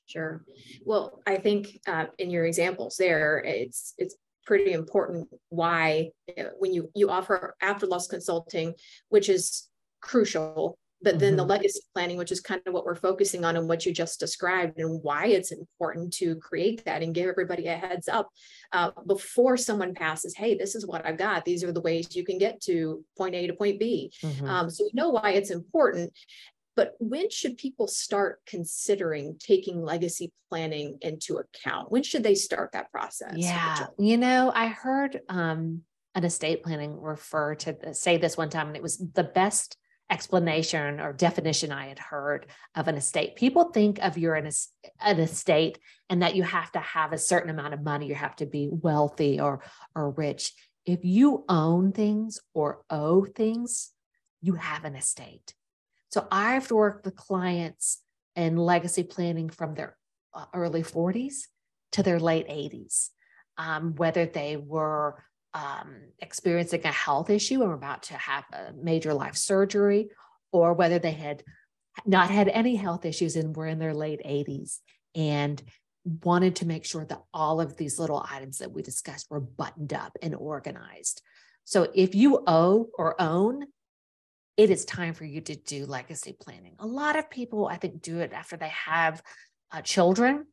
Sure. 0.06 0.44
Well, 0.84 1.20
I 1.26 1.36
think 1.36 1.80
uh, 1.86 2.06
in 2.18 2.30
your 2.30 2.44
examples 2.46 2.96
there, 2.96 3.42
it's 3.44 3.94
it's 3.98 4.16
pretty 4.44 4.72
important 4.72 5.28
why 5.50 6.10
when 6.58 6.72
you 6.72 6.90
you 6.94 7.10
offer 7.10 7.54
after 7.60 7.86
loss 7.86 8.06
consulting, 8.08 8.74
which 9.08 9.28
is 9.28 9.68
crucial 10.00 10.78
but 11.02 11.18
then 11.18 11.30
mm-hmm. 11.30 11.38
the 11.38 11.44
legacy 11.44 11.80
planning 11.94 12.16
which 12.16 12.32
is 12.32 12.40
kind 12.40 12.60
of 12.66 12.72
what 12.72 12.84
we're 12.84 12.94
focusing 12.94 13.44
on 13.44 13.56
and 13.56 13.68
what 13.68 13.84
you 13.84 13.92
just 13.92 14.20
described 14.20 14.78
and 14.78 15.02
why 15.02 15.26
it's 15.26 15.52
important 15.52 16.12
to 16.12 16.36
create 16.36 16.84
that 16.84 17.02
and 17.02 17.14
give 17.14 17.28
everybody 17.28 17.66
a 17.66 17.76
heads 17.76 18.08
up 18.08 18.28
uh, 18.72 18.90
before 19.06 19.56
someone 19.56 19.94
passes 19.94 20.34
hey 20.36 20.56
this 20.56 20.74
is 20.74 20.86
what 20.86 21.04
i've 21.04 21.18
got 21.18 21.44
these 21.44 21.64
are 21.64 21.72
the 21.72 21.80
ways 21.80 22.14
you 22.14 22.24
can 22.24 22.38
get 22.38 22.60
to 22.60 23.04
point 23.16 23.34
a 23.34 23.46
to 23.46 23.52
point 23.52 23.78
b 23.78 24.12
mm-hmm. 24.22 24.46
um, 24.46 24.70
so 24.70 24.84
we 24.84 24.90
know 24.94 25.10
why 25.10 25.30
it's 25.32 25.50
important 25.50 26.12
but 26.74 26.94
when 26.98 27.30
should 27.30 27.58
people 27.58 27.86
start 27.86 28.40
considering 28.46 29.36
taking 29.38 29.82
legacy 29.82 30.32
planning 30.48 30.98
into 31.02 31.38
account? 31.38 31.90
When 31.90 32.02
should 32.02 32.22
they 32.22 32.34
start 32.34 32.72
that 32.72 32.90
process? 32.90 33.34
Yeah. 33.36 33.86
You 33.98 34.16
know, 34.16 34.50
I 34.54 34.68
heard 34.68 35.20
um, 35.28 35.82
an 36.14 36.24
estate 36.24 36.62
planning 36.62 37.00
refer 37.00 37.54
to 37.56 37.94
say 37.94 38.16
this 38.16 38.36
one 38.36 38.50
time, 38.50 38.68
and 38.68 38.76
it 38.76 38.82
was 38.82 38.98
the 38.98 39.24
best 39.24 39.76
explanation 40.10 41.00
or 41.00 41.12
definition 41.12 41.72
I 41.72 41.88
had 41.88 41.98
heard 41.98 42.46
of 42.74 42.86
an 42.86 42.96
estate. 42.96 43.36
People 43.36 43.64
think 43.64 43.98
of 44.00 44.18
your 44.18 44.34
an, 44.34 44.50
an 45.00 45.20
estate 45.20 45.78
and 46.10 46.22
that 46.22 46.36
you 46.36 46.42
have 46.42 46.70
to 46.72 46.80
have 46.80 47.12
a 47.12 47.18
certain 47.18 47.50
amount 47.50 47.72
of 47.72 47.82
money, 47.82 48.06
you 48.06 48.14
have 48.14 48.36
to 48.36 48.46
be 48.46 48.68
wealthy 48.70 49.40
or 49.40 49.62
or 49.94 50.10
rich. 50.10 50.52
If 50.84 51.00
you 51.02 51.44
own 51.48 51.92
things 51.92 52.40
or 52.52 52.82
owe 52.90 53.24
things, 53.24 53.92
you 54.42 54.54
have 54.54 54.84
an 54.84 54.96
estate. 54.96 55.54
So 56.12 56.28
I've 56.30 56.70
worked 56.70 57.06
with 57.06 57.16
clients 57.16 58.02
in 58.36 58.56
legacy 58.56 59.02
planning 59.02 59.48
from 59.48 59.74
their 59.74 59.96
uh, 60.34 60.44
early 60.52 60.82
40s 60.82 61.46
to 61.92 62.02
their 62.02 62.20
late 62.20 62.46
80s, 62.48 63.08
um, 63.56 63.94
whether 63.94 64.26
they 64.26 64.58
were 64.58 65.24
um, 65.54 65.94
experiencing 66.18 66.82
a 66.84 66.92
health 66.92 67.30
issue 67.30 67.60
and 67.60 67.68
were 67.68 67.74
about 67.74 68.02
to 68.04 68.14
have 68.14 68.44
a 68.52 68.74
major 68.74 69.14
life 69.14 69.36
surgery, 69.36 70.10
or 70.52 70.74
whether 70.74 70.98
they 70.98 71.12
had 71.12 71.42
not 72.04 72.30
had 72.30 72.48
any 72.48 72.76
health 72.76 73.06
issues 73.06 73.34
and 73.36 73.56
were 73.56 73.66
in 73.66 73.78
their 73.78 73.94
late 73.94 74.20
80s 74.22 74.80
and 75.14 75.62
wanted 76.24 76.56
to 76.56 76.66
make 76.66 76.84
sure 76.84 77.06
that 77.06 77.22
all 77.32 77.58
of 77.58 77.78
these 77.78 77.98
little 77.98 78.26
items 78.30 78.58
that 78.58 78.72
we 78.72 78.82
discussed 78.82 79.30
were 79.30 79.40
buttoned 79.40 79.94
up 79.94 80.18
and 80.20 80.34
organized. 80.34 81.22
So 81.64 81.90
if 81.94 82.14
you 82.14 82.42
owe 82.46 82.88
or 82.98 83.18
own, 83.18 83.64
it 84.56 84.70
is 84.70 84.84
time 84.84 85.14
for 85.14 85.24
you 85.24 85.40
to 85.40 85.56
do 85.56 85.86
legacy 85.86 86.36
planning. 86.38 86.74
A 86.78 86.86
lot 86.86 87.18
of 87.18 87.30
people, 87.30 87.66
I 87.66 87.76
think, 87.76 88.02
do 88.02 88.20
it 88.20 88.32
after 88.32 88.56
they 88.56 88.68
have 88.68 89.22
uh, 89.70 89.80
children. 89.80 90.46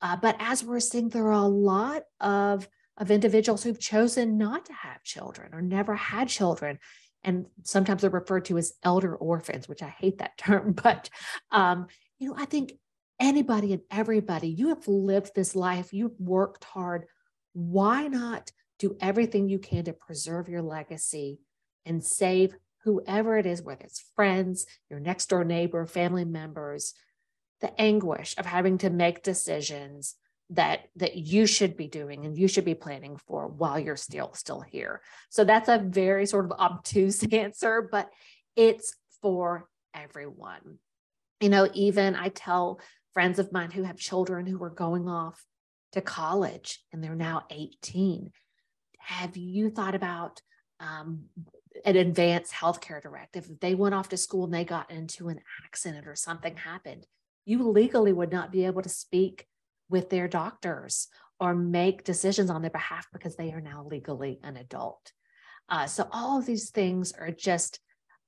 Uh, 0.00 0.16
but 0.16 0.36
as 0.38 0.64
we're 0.64 0.80
seeing, 0.80 1.08
there 1.08 1.26
are 1.26 1.32
a 1.32 1.42
lot 1.42 2.04
of, 2.20 2.68
of 2.96 3.10
individuals 3.10 3.62
who've 3.62 3.78
chosen 3.78 4.38
not 4.38 4.64
to 4.66 4.72
have 4.72 5.02
children 5.02 5.52
or 5.52 5.60
never 5.60 5.94
had 5.94 6.28
children. 6.28 6.78
And 7.22 7.46
sometimes 7.64 8.00
they're 8.00 8.10
referred 8.10 8.46
to 8.46 8.58
as 8.58 8.74
elder 8.82 9.14
orphans, 9.14 9.68
which 9.68 9.82
I 9.82 9.88
hate 9.88 10.18
that 10.18 10.38
term. 10.38 10.72
But, 10.72 11.10
um, 11.50 11.88
you 12.18 12.28
know, 12.28 12.36
I 12.38 12.46
think 12.46 12.72
anybody 13.20 13.72
and 13.72 13.82
everybody, 13.90 14.48
you 14.48 14.68
have 14.68 14.86
lived 14.88 15.34
this 15.34 15.54
life, 15.54 15.92
you've 15.92 16.18
worked 16.18 16.64
hard. 16.64 17.06
Why 17.52 18.06
not 18.06 18.50
do 18.78 18.96
everything 19.00 19.48
you 19.48 19.58
can 19.58 19.84
to 19.84 19.92
preserve 19.92 20.48
your 20.48 20.62
legacy 20.62 21.40
and 21.84 22.04
save 22.04 22.54
whoever 22.88 23.36
it 23.36 23.44
is, 23.44 23.60
whether 23.60 23.84
it's 23.84 24.10
friends, 24.16 24.64
your 24.88 24.98
next 24.98 25.26
door 25.28 25.44
neighbor, 25.44 25.84
family 25.84 26.24
members, 26.24 26.94
the 27.60 27.78
anguish 27.78 28.34
of 28.38 28.46
having 28.46 28.78
to 28.78 28.88
make 28.88 29.22
decisions 29.22 30.14
that 30.50 30.88
that 30.96 31.16
you 31.16 31.46
should 31.46 31.76
be 31.76 31.86
doing 31.86 32.24
and 32.24 32.38
you 32.38 32.48
should 32.48 32.64
be 32.64 32.74
planning 32.74 33.18
for 33.26 33.46
while 33.46 33.78
you're 33.78 33.96
still 33.96 34.32
still 34.32 34.62
here. 34.62 35.02
So 35.28 35.44
that's 35.44 35.68
a 35.68 35.78
very 35.78 36.24
sort 36.24 36.46
of 36.46 36.52
obtuse 36.52 37.22
answer, 37.32 37.86
but 37.92 38.08
it's 38.56 38.96
for 39.20 39.68
everyone. 39.94 40.78
You 41.40 41.50
know, 41.50 41.68
even 41.74 42.16
I 42.16 42.30
tell 42.30 42.80
friends 43.12 43.38
of 43.38 43.52
mine 43.52 43.70
who 43.70 43.82
have 43.82 43.98
children 43.98 44.46
who 44.46 44.62
are 44.64 44.70
going 44.70 45.08
off 45.08 45.44
to 45.92 46.00
college 46.00 46.82
and 46.90 47.04
they're 47.04 47.14
now 47.14 47.44
18. 47.50 48.30
Have 48.98 49.36
you 49.36 49.68
thought 49.68 49.94
about 49.94 50.40
um, 50.80 51.24
an 51.84 51.96
advanced 51.96 52.52
healthcare 52.52 53.02
directive, 53.02 53.48
if 53.50 53.60
they 53.60 53.74
went 53.74 53.94
off 53.94 54.08
to 54.10 54.16
school 54.16 54.44
and 54.44 54.54
they 54.54 54.64
got 54.64 54.90
into 54.90 55.28
an 55.28 55.40
accident 55.64 56.06
or 56.06 56.14
something 56.14 56.56
happened, 56.56 57.06
you 57.44 57.68
legally 57.68 58.12
would 58.12 58.32
not 58.32 58.52
be 58.52 58.66
able 58.66 58.82
to 58.82 58.88
speak 58.88 59.46
with 59.88 60.10
their 60.10 60.28
doctors 60.28 61.08
or 61.40 61.54
make 61.54 62.04
decisions 62.04 62.50
on 62.50 62.62
their 62.62 62.70
behalf 62.70 63.06
because 63.12 63.36
they 63.36 63.52
are 63.52 63.60
now 63.60 63.86
legally 63.88 64.38
an 64.42 64.56
adult. 64.56 65.12
Uh, 65.68 65.86
so 65.86 66.08
all 66.12 66.38
of 66.38 66.46
these 66.46 66.70
things 66.70 67.12
are 67.12 67.30
just, 67.30 67.80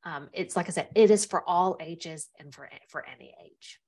um, 0.04 0.28
it's 0.32 0.56
like 0.56 0.68
I 0.68 0.72
said, 0.72 0.88
it 0.94 1.10
is 1.10 1.24
for 1.24 1.48
all 1.48 1.76
ages 1.80 2.28
and 2.38 2.54
for 2.54 2.68
for 2.88 3.04
any 3.06 3.34
age. 3.44 3.80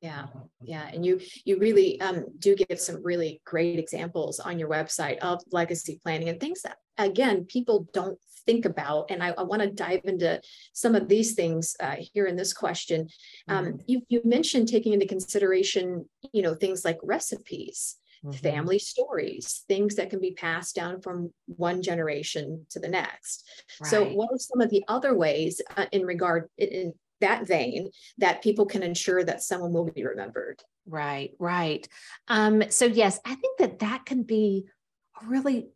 Yeah, 0.00 0.26
yeah, 0.60 0.88
and 0.92 1.06
you 1.06 1.20
you 1.44 1.58
really 1.58 2.00
um, 2.00 2.24
do 2.40 2.56
give 2.56 2.80
some 2.80 3.04
really 3.04 3.40
great 3.44 3.78
examples 3.78 4.40
on 4.40 4.58
your 4.58 4.68
website 4.68 5.18
of 5.18 5.40
legacy 5.52 6.00
planning 6.02 6.28
and 6.28 6.40
things 6.40 6.62
that 6.62 6.76
again 6.98 7.44
people 7.44 7.88
don't 7.92 8.18
think 8.46 8.64
about. 8.64 9.10
And 9.10 9.22
I, 9.22 9.30
I 9.30 9.42
want 9.42 9.62
to 9.62 9.70
dive 9.70 10.00
into 10.04 10.40
some 10.72 10.94
of 10.94 11.08
these 11.08 11.34
things 11.34 11.76
uh, 11.80 11.96
here 12.12 12.26
in 12.26 12.36
this 12.36 12.52
question. 12.52 13.08
Um, 13.48 13.64
mm-hmm. 13.66 13.76
You 13.86 14.02
you 14.08 14.20
mentioned 14.24 14.68
taking 14.68 14.92
into 14.92 15.06
consideration, 15.06 16.08
you 16.32 16.42
know, 16.42 16.54
things 16.54 16.84
like 16.84 16.98
recipes. 17.02 17.96
Mm-hmm. 18.24 18.38
Family 18.38 18.78
stories, 18.78 19.64
things 19.66 19.96
that 19.96 20.08
can 20.08 20.20
be 20.20 20.30
passed 20.30 20.76
down 20.76 21.00
from 21.00 21.32
one 21.46 21.82
generation 21.82 22.64
to 22.70 22.78
the 22.78 22.86
next. 22.86 23.50
Right. 23.80 23.90
So, 23.90 24.04
what 24.04 24.28
are 24.32 24.38
some 24.38 24.60
of 24.60 24.70
the 24.70 24.84
other 24.86 25.12
ways 25.12 25.60
uh, 25.76 25.86
in 25.90 26.06
regard 26.06 26.48
in, 26.56 26.92
that 27.20 27.48
vein 27.48 27.90
that 28.18 28.40
people 28.40 28.64
can 28.64 28.84
ensure 28.84 29.24
that 29.24 29.42
someone 29.42 29.72
will 29.72 29.90
be 29.90 30.04
remembered 30.04 30.60
right 30.88 31.30
right 31.38 31.86
um 32.26 32.64
so 32.68 32.84
yes 32.84 33.20
i 33.24 33.34
think 33.36 33.58
that 33.58 33.78
that 33.78 34.04
can 34.04 34.24
be 34.24 34.64
a 35.22 35.26
really 35.26 35.68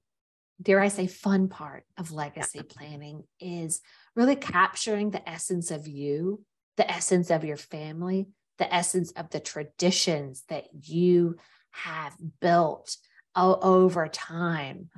dare 0.60 0.80
i 0.80 0.88
say 0.88 1.06
fun 1.06 1.48
part 1.48 1.84
of 1.98 2.12
legacy 2.12 2.62
planning 2.62 3.22
is 3.40 3.80
really 4.14 4.36
capturing 4.36 5.10
the 5.10 5.28
essence 5.28 5.70
of 5.70 5.86
you 5.86 6.42
the 6.76 6.90
essence 6.90 7.30
of 7.30 7.44
your 7.44 7.56
family 7.56 8.28
the 8.58 8.74
essence 8.74 9.10
of 9.12 9.28
the 9.30 9.40
traditions 9.40 10.44
that 10.48 10.64
you 10.72 11.36
have 11.70 12.14
built 12.40 12.96
over 13.34 14.08
time 14.08 14.88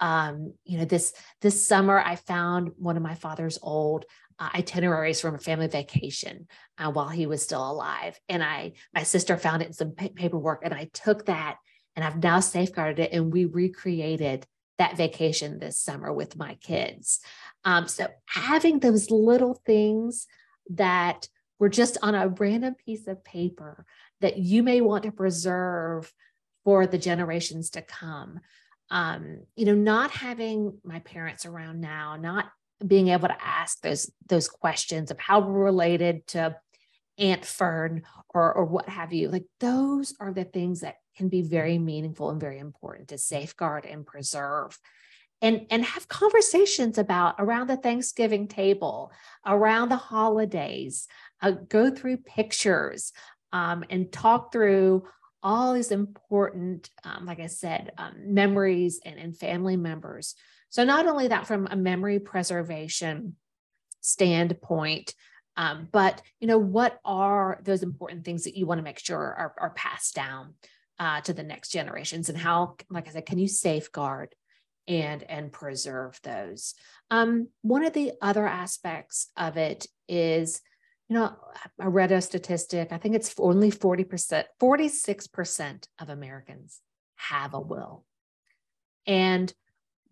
um, 0.00 0.54
you 0.64 0.78
know 0.78 0.84
this 0.84 1.12
this 1.40 1.66
summer 1.66 1.98
i 1.98 2.14
found 2.14 2.70
one 2.76 2.96
of 2.96 3.02
my 3.02 3.16
father's 3.16 3.58
old 3.60 4.04
uh, 4.38 4.48
itineraries 4.54 5.20
from 5.20 5.34
a 5.34 5.38
family 5.38 5.66
vacation 5.66 6.46
uh, 6.78 6.90
while 6.90 7.08
he 7.08 7.26
was 7.26 7.42
still 7.42 7.68
alive. 7.68 8.18
And 8.28 8.42
I, 8.42 8.72
my 8.94 9.02
sister 9.02 9.36
found 9.36 9.62
it 9.62 9.66
in 9.66 9.72
some 9.72 9.94
pa- 9.94 10.08
paperwork, 10.14 10.60
and 10.64 10.72
I 10.72 10.88
took 10.92 11.26
that 11.26 11.56
and 11.96 12.04
I've 12.04 12.22
now 12.22 12.38
safeguarded 12.40 13.00
it. 13.00 13.12
And 13.12 13.32
we 13.32 13.44
recreated 13.44 14.46
that 14.78 14.96
vacation 14.96 15.58
this 15.58 15.78
summer 15.78 16.12
with 16.12 16.36
my 16.36 16.54
kids. 16.54 17.20
Um, 17.64 17.88
so 17.88 18.08
having 18.26 18.78
those 18.78 19.10
little 19.10 19.60
things 19.66 20.26
that 20.70 21.28
were 21.58 21.68
just 21.68 21.98
on 22.02 22.14
a 22.14 22.28
random 22.28 22.74
piece 22.74 23.06
of 23.06 23.24
paper 23.24 23.84
that 24.20 24.38
you 24.38 24.62
may 24.62 24.80
want 24.80 25.04
to 25.04 25.12
preserve 25.12 26.12
for 26.64 26.86
the 26.86 26.98
generations 26.98 27.70
to 27.70 27.82
come. 27.82 28.40
Um, 28.90 29.40
you 29.56 29.66
know, 29.66 29.74
not 29.74 30.10
having 30.10 30.78
my 30.84 31.00
parents 31.00 31.44
around 31.44 31.80
now, 31.80 32.16
not 32.16 32.46
being 32.86 33.08
able 33.08 33.28
to 33.28 33.44
ask 33.44 33.80
those 33.80 34.10
those 34.26 34.48
questions 34.48 35.10
of 35.10 35.18
how 35.18 35.40
we're 35.40 35.64
related 35.64 36.26
to 36.28 36.56
Aunt 37.18 37.44
Fern 37.44 38.02
or 38.28 38.52
or 38.52 38.64
what 38.64 38.88
have 38.88 39.12
you. 39.12 39.28
Like 39.28 39.46
those 39.60 40.14
are 40.20 40.32
the 40.32 40.44
things 40.44 40.80
that 40.80 40.96
can 41.16 41.28
be 41.28 41.42
very 41.42 41.78
meaningful 41.78 42.30
and 42.30 42.40
very 42.40 42.58
important 42.58 43.08
to 43.08 43.18
safeguard 43.18 43.84
and 43.84 44.06
preserve. 44.06 44.78
And, 45.40 45.66
and 45.70 45.84
have 45.84 46.08
conversations 46.08 46.98
about 46.98 47.36
around 47.38 47.68
the 47.68 47.76
Thanksgiving 47.76 48.48
table, 48.48 49.12
around 49.46 49.88
the 49.88 49.96
holidays, 49.96 51.06
uh, 51.40 51.52
go 51.52 51.92
through 51.92 52.16
pictures 52.18 53.12
um, 53.52 53.84
and 53.88 54.10
talk 54.10 54.50
through 54.50 55.04
all 55.40 55.74
these 55.74 55.92
important, 55.92 56.90
um, 57.04 57.24
like 57.24 57.38
I 57.38 57.46
said, 57.46 57.92
um, 57.98 58.14
memories 58.34 59.00
and, 59.04 59.16
and 59.16 59.36
family 59.36 59.76
members 59.76 60.34
so, 60.70 60.84
not 60.84 61.06
only 61.06 61.28
that 61.28 61.46
from 61.46 61.66
a 61.70 61.76
memory 61.76 62.18
preservation 62.18 63.36
standpoint, 64.00 65.14
um, 65.58 65.88
but 65.90 66.22
you 66.40 66.46
know 66.46 66.56
what 66.56 67.00
are 67.04 67.60
those 67.64 67.82
important 67.82 68.24
things 68.24 68.44
that 68.44 68.56
you 68.56 68.64
want 68.64 68.78
to 68.78 68.84
make 68.84 69.00
sure 69.00 69.18
are, 69.18 69.54
are 69.58 69.70
passed 69.70 70.14
down 70.14 70.54
uh, 70.98 71.20
to 71.22 71.34
the 71.34 71.42
next 71.42 71.70
generations, 71.70 72.30
and 72.30 72.38
how, 72.38 72.76
like 72.88 73.08
I 73.08 73.10
said, 73.10 73.26
can 73.26 73.38
you 73.38 73.48
safeguard 73.48 74.34
and 74.86 75.22
and 75.24 75.52
preserve 75.52 76.18
those? 76.22 76.74
Um, 77.10 77.48
one 77.62 77.84
of 77.84 77.92
the 77.92 78.12
other 78.22 78.46
aspects 78.46 79.30
of 79.36 79.58
it 79.58 79.86
is 80.08 80.62
you 81.08 81.16
know, 81.16 81.34
I 81.80 81.86
read 81.86 82.12
a 82.12 82.20
statistic, 82.20 82.92
I 82.92 82.98
think 82.98 83.14
it's 83.14 83.34
only 83.38 83.70
40%, 83.70 84.44
46% 84.60 85.86
of 85.98 86.10
Americans 86.10 86.80
have 87.16 87.54
a 87.54 87.60
will. 87.60 88.04
And 89.06 89.50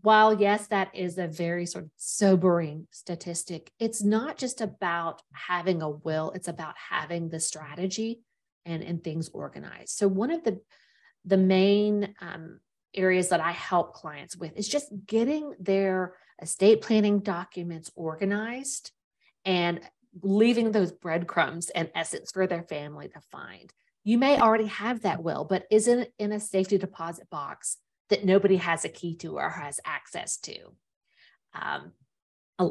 while 0.03 0.41
yes, 0.41 0.69
that 0.69 0.95
is 0.95 1.19
a 1.19 1.27
very 1.27 1.67
sort 1.67 1.85
of 1.85 1.91
sobering 1.97 2.87
statistic, 2.91 3.71
it's 3.79 4.03
not 4.03 4.37
just 4.37 4.61
about 4.61 5.23
having 5.33 5.83
a 5.83 5.91
will, 5.91 6.33
it's 6.35 6.49
about 6.49 6.75
having 6.91 7.29
the 7.29 7.41
strategy 7.41 8.21
and, 8.65 8.83
and 8.83 9.03
things 9.03 9.29
organized. 9.31 9.91
So 9.91 10.09
one 10.09 10.31
of 10.31 10.45
the 10.45 10.61
the 11.25 11.37
main 11.37 12.15
um, 12.21 12.61
areas 12.95 13.31
that 13.31 13.41
I 13.41 13.51
help 13.51 13.95
clients 13.95 14.37
with 14.37 14.57
is 14.57 14.69
just 14.69 14.93
getting 15.07 15.55
their 15.59 16.15
estate 16.41 16.83
planning 16.83 17.19
documents 17.19 17.91
organized 17.97 18.93
and 19.45 19.81
leaving 20.23 20.73
those 20.73 20.93
breadcrumbs 20.93 21.69
and 21.71 21.91
essence 21.95 22.31
for 22.33 22.47
their 22.47 22.63
family 22.63 23.09
to 23.09 23.21
find. 23.33 23.73
You 24.05 24.19
may 24.19 24.41
already 24.41 24.67
have 24.67 25.03
that 25.03 25.23
will, 25.23 25.45
but 25.45 25.67
is 25.71 25.89
it 25.89 26.13
in 26.19 26.31
a 26.31 26.39
safety 26.39 26.79
deposit 26.79 27.29
box 27.29 27.77
that 28.11 28.25
nobody 28.25 28.57
has 28.57 28.85
a 28.85 28.89
key 28.89 29.17
to 29.17 29.39
or 29.39 29.49
has 29.49 29.81
access 29.85 30.37
to? 30.39 30.57
Um, 31.55 31.93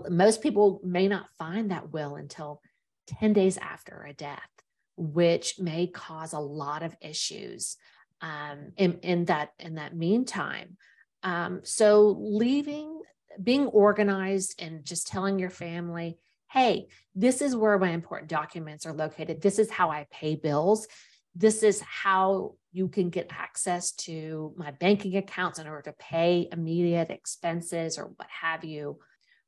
most 0.10 0.42
people 0.42 0.82
may 0.84 1.08
not 1.08 1.30
find 1.38 1.72
that 1.72 1.92
will 1.92 2.16
until 2.16 2.62
10 3.08 3.34
days 3.34 3.58
after 3.58 4.04
a 4.04 4.14
death, 4.14 4.50
which 4.98 5.60
may 5.60 5.88
cause 5.88 6.34
a 6.34 6.40
lot 6.40 6.84
of 6.84 6.96
issues 7.02 7.78
um, 8.22 8.72
in, 8.78 9.00
in 9.02 9.26
that 9.26 9.50
in 9.60 9.76
that 9.76 9.96
meantime. 9.96 10.78
Um, 11.24 11.62
so 11.64 12.16
leaving, 12.20 13.02
being 13.42 13.68
organized 13.68 14.62
and 14.62 14.86
just 14.86 15.08
telling 15.08 15.40
your 15.40 15.50
family, 15.50 16.18
hey, 16.52 16.88
this 17.16 17.42
is 17.42 17.56
where 17.56 17.78
my 17.78 17.90
important 17.90 18.30
documents 18.30 18.86
are 18.86 18.94
located. 18.94 19.42
This 19.42 19.60
is 19.60 19.70
how 19.70 19.90
I 19.90 20.08
pay 20.12 20.36
bills. 20.36 20.88
This 21.36 21.64
is 21.64 21.82
how 21.82 22.56
you 22.72 22.88
can 22.88 23.10
get 23.10 23.28
access 23.30 23.92
to 23.92 24.54
my 24.58 24.72
banking 24.72 25.18
accounts 25.18 25.60
in 25.60 25.68
order 25.68 25.84
to 25.84 25.94
pay 25.98 26.48
immediate 26.52 27.10
expenses 27.10 27.98
or 27.98 28.06
what 28.06 28.28
have 28.30 28.64
you 28.64 29.00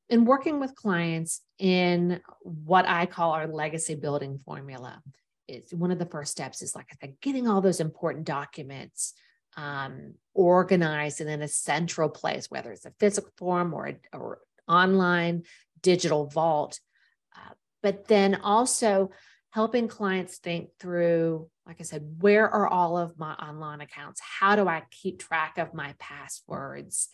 in 0.10 0.26
working 0.26 0.60
with 0.60 0.76
clients 0.76 1.42
in 1.60 2.22
what 2.42 2.88
I 2.88 3.06
call 3.06 3.32
our 3.32 3.48
legacy 3.48 3.96
building 3.96 4.40
formula, 4.46 5.02
it's 5.48 5.74
one 5.74 5.92
of 5.92 6.00
the 6.00 6.06
first 6.06 6.32
steps 6.32 6.62
is 6.62 6.76
like 6.76 6.88
I 6.92 6.96
said, 7.00 7.16
getting 7.22 7.48
all 7.48 7.62
those 7.62 7.80
important 7.80 8.26
documents 8.26 9.14
um, 9.56 10.14
organized 10.34 11.20
and 11.20 11.30
in 11.30 11.42
a 11.42 11.48
central 11.48 12.10
place, 12.10 12.50
whether 12.50 12.72
it's 12.72 12.86
a 12.86 12.94
physical 13.00 13.32
form 13.38 13.74
or, 13.74 13.94
or 14.14 14.40
online 14.68 15.44
digital 15.82 16.28
vault. 16.28 16.80
Uh, 17.36 17.54
but 17.82 18.08
then 18.08 18.36
also 18.36 19.10
helping 19.52 19.88
clients 19.88 20.38
think 20.38 20.70
through, 20.80 21.50
like 21.68 21.78
I 21.80 21.84
said, 21.84 22.16
where 22.20 22.50
are 22.50 22.68
all 22.68 22.98
of 22.98 23.20
my 23.20 23.34
online 23.34 23.82
accounts? 23.82 24.22
How 24.22 24.56
do 24.56 24.68
I 24.68 24.84
keep 24.90 25.20
track 25.20 25.58
of 25.58 25.74
my 25.74 25.94
passwords? 26.00 27.10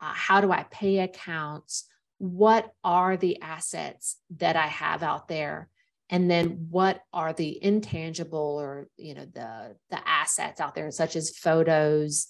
Uh, 0.00 0.12
how 0.14 0.40
do 0.40 0.50
I 0.50 0.64
pay 0.70 1.00
accounts? 1.00 1.84
what 2.18 2.72
are 2.82 3.16
the 3.16 3.40
assets 3.40 4.16
that 4.36 4.56
I 4.56 4.66
have 4.66 5.02
out 5.02 5.28
there? 5.28 5.68
And 6.10 6.30
then 6.30 6.66
what 6.70 7.00
are 7.12 7.32
the 7.32 7.62
intangible 7.62 8.58
or 8.60 8.88
you 8.96 9.14
know 9.14 9.26
the 9.26 9.76
the 9.90 10.08
assets 10.08 10.60
out 10.60 10.74
there, 10.74 10.90
such 10.90 11.16
as 11.16 11.36
photos, 11.36 12.26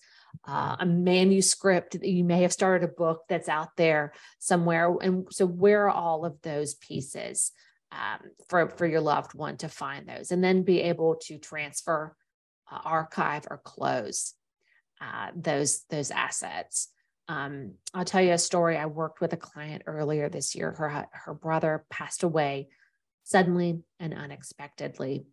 uh, 0.47 0.77
a 0.81 0.87
manuscript 0.87 1.93
that 1.93 2.05
you 2.05 2.25
may 2.25 2.43
have 2.43 2.53
started 2.53 2.89
a 2.89 2.93
book 2.93 3.23
that's 3.29 3.49
out 3.49 3.77
there 3.77 4.13
somewhere. 4.39 4.95
And 5.01 5.27
so 5.31 5.47
where 5.47 5.85
are 5.85 5.91
all 5.91 6.25
of 6.25 6.41
those 6.43 6.75
pieces 6.75 7.53
um, 7.93 8.31
for, 8.49 8.69
for 8.71 8.87
your 8.87 9.01
loved 9.01 9.35
one 9.35 9.57
to 9.59 9.69
find 9.69 10.07
those 10.07 10.31
and 10.31 10.43
then 10.43 10.63
be 10.63 10.83
able 10.83 11.17
to 11.23 11.39
transfer, 11.39 12.15
uh, 12.71 12.81
archive 12.85 13.47
or 13.51 13.59
close 13.59 14.35
uh, 15.01 15.29
those, 15.35 15.85
those 15.91 16.11
assets. 16.11 16.89
Um, 17.29 17.75
I'll 17.95 18.05
tell 18.05 18.23
you 18.23 18.33
a 18.33 18.39
story. 18.39 18.77
I 18.77 18.87
worked 18.87 19.21
with 19.21 19.33
a 19.33 19.39
client 19.39 19.83
earlier 19.87 20.29
this 20.29 20.55
year. 20.55 20.73
Her, 20.73 21.07
her 21.13 21.35
brother 21.35 21.85
passed 21.91 22.23
away 22.23 22.69
suddenly 23.25 23.83
and 24.01 24.15
unexpectedly. 24.15 25.27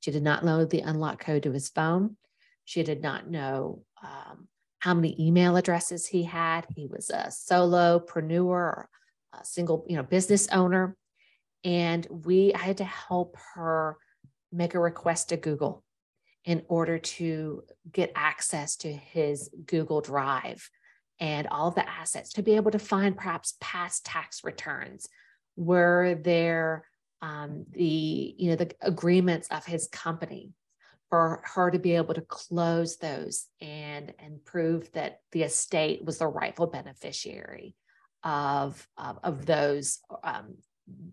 She 0.00 0.10
did 0.10 0.22
not 0.22 0.44
know 0.44 0.64
the 0.64 0.80
unlock 0.80 1.20
code 1.20 1.42
to 1.42 1.52
his 1.52 1.68
phone. 1.68 2.16
She 2.64 2.82
did 2.82 3.02
not 3.02 3.28
know 3.28 3.82
um, 4.02 4.48
how 4.78 4.94
many 4.94 5.16
email 5.18 5.56
addresses 5.56 6.06
he 6.06 6.22
had. 6.22 6.66
He 6.76 6.86
was 6.86 7.10
a 7.10 7.28
solopreneur, 7.30 8.84
a 9.32 9.44
single, 9.44 9.84
you 9.88 9.96
know, 9.96 10.02
business 10.04 10.48
owner, 10.52 10.96
and 11.64 12.06
we 12.10 12.52
I 12.54 12.58
had 12.58 12.78
to 12.78 12.84
help 12.84 13.36
her 13.54 13.96
make 14.52 14.74
a 14.74 14.80
request 14.80 15.28
to 15.30 15.36
Google 15.36 15.84
in 16.44 16.62
order 16.68 16.98
to 16.98 17.62
get 17.90 18.12
access 18.14 18.76
to 18.76 18.92
his 18.92 19.50
Google 19.66 20.00
Drive 20.00 20.70
and 21.20 21.46
all 21.48 21.70
the 21.70 21.88
assets 21.88 22.32
to 22.34 22.42
be 22.42 22.56
able 22.56 22.70
to 22.70 22.78
find 22.78 23.16
perhaps 23.16 23.56
past 23.60 24.04
tax 24.04 24.44
returns. 24.44 25.08
Were 25.56 26.14
there 26.22 26.86
um, 27.20 27.66
the 27.70 28.34
you 28.38 28.50
know 28.50 28.56
the 28.56 28.72
agreements 28.80 29.48
of 29.48 29.66
his 29.66 29.88
company 29.88 30.52
for 31.10 31.40
her 31.54 31.70
to 31.70 31.78
be 31.78 31.96
able 31.96 32.14
to 32.14 32.20
close 32.20 32.96
those 32.98 33.46
and 33.60 34.12
and 34.18 34.44
prove 34.44 34.90
that 34.92 35.20
the 35.32 35.42
estate 35.42 36.04
was 36.04 36.18
the 36.18 36.26
rightful 36.26 36.66
beneficiary 36.66 37.74
of 38.22 38.86
of, 38.96 39.18
of 39.24 39.46
those 39.46 39.98
um, 40.22 40.54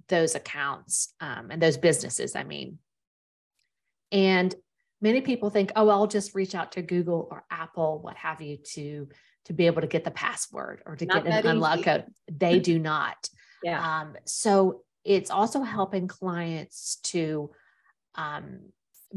those 0.10 0.36
accounts 0.36 1.14
um, 1.20 1.52
and 1.52 1.62
those 1.62 1.78
businesses 1.78 2.36
i 2.36 2.44
mean 2.44 2.78
and 4.12 4.54
many 5.02 5.22
people 5.22 5.50
think 5.50 5.72
oh 5.76 5.90
i'll 5.90 6.08
just 6.08 6.36
reach 6.36 6.56
out 6.56 6.72
to 6.72 6.82
google 6.82 7.28
or 7.32 7.44
apple 7.50 8.00
what 8.02 8.16
have 8.18 8.42
you 8.42 8.58
to 8.58 9.08
to 9.46 9.54
be 9.54 9.68
able 9.68 9.82
to 9.82 9.88
get 9.88 10.04
the 10.04 10.12
password 10.12 10.82
or 10.86 10.96
to 10.96 11.06
not 11.06 11.24
get 11.24 11.46
an 11.46 11.52
unlock 11.52 11.84
code. 11.84 12.06
They 12.32 12.60
do 12.72 12.80
not. 12.80 13.30
yeah. 13.64 14.02
Um, 14.02 14.16
so 14.26 14.82
it's 15.04 15.30
also 15.30 15.62
helping 15.62 16.08
clients 16.08 16.98
to 17.04 17.52
um, 18.16 18.60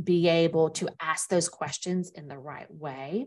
be 0.02 0.28
able 0.28 0.70
to 0.70 0.88
ask 1.00 1.28
those 1.28 1.48
questions 1.48 2.10
in 2.10 2.28
the 2.28 2.38
right 2.38 2.70
way 2.70 3.26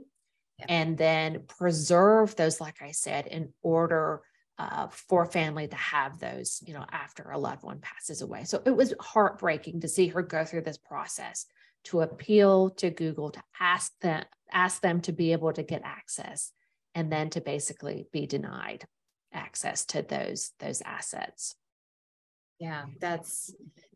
yeah. 0.60 0.65
and 0.69 0.97
then 0.97 1.43
preserve 1.47 2.36
those, 2.36 2.62
like 2.62 2.82
I 2.82 2.91
said, 2.91 3.26
in 3.26 3.52
order 3.63 4.21
uh, 4.62 4.88
for 4.89 5.26
family 5.26 5.67
to 5.67 5.76
have 5.76 6.19
those, 6.19 6.62
you 6.65 6.74
know, 6.74 6.86
after 6.91 7.24
a 7.32 7.38
loved 7.38 7.63
one 7.63 7.80
passes 7.80 8.21
away. 8.21 8.43
So 8.43 8.62
it 8.65 8.71
was 8.71 8.93
heartbreaking 9.00 9.82
to 9.82 9.88
see 9.88 10.08
her 10.08 10.21
go 10.21 10.45
through 10.45 10.62
this 10.62 10.78
process 10.78 11.45
to 11.86 12.02
appeal 12.02 12.69
to 12.69 12.89
Google 12.89 13.32
to 13.32 13.41
ask 13.60 13.91
them 14.02 14.24
ask 14.52 14.82
them 14.82 15.02
to 15.02 15.12
be 15.12 15.32
able 15.32 15.54
to 15.54 15.63
get 15.63 15.82
access 15.84 16.52
and 16.93 17.12
then 17.12 17.30
to 17.32 17.41
basically 17.41 18.06
be 18.12 18.28
denied 18.28 18.86
access 19.34 19.86
to 19.86 20.02
those 20.02 20.52
those 20.60 20.82
assets 20.82 21.56
yeah 22.62 22.86
that's 23.00 23.54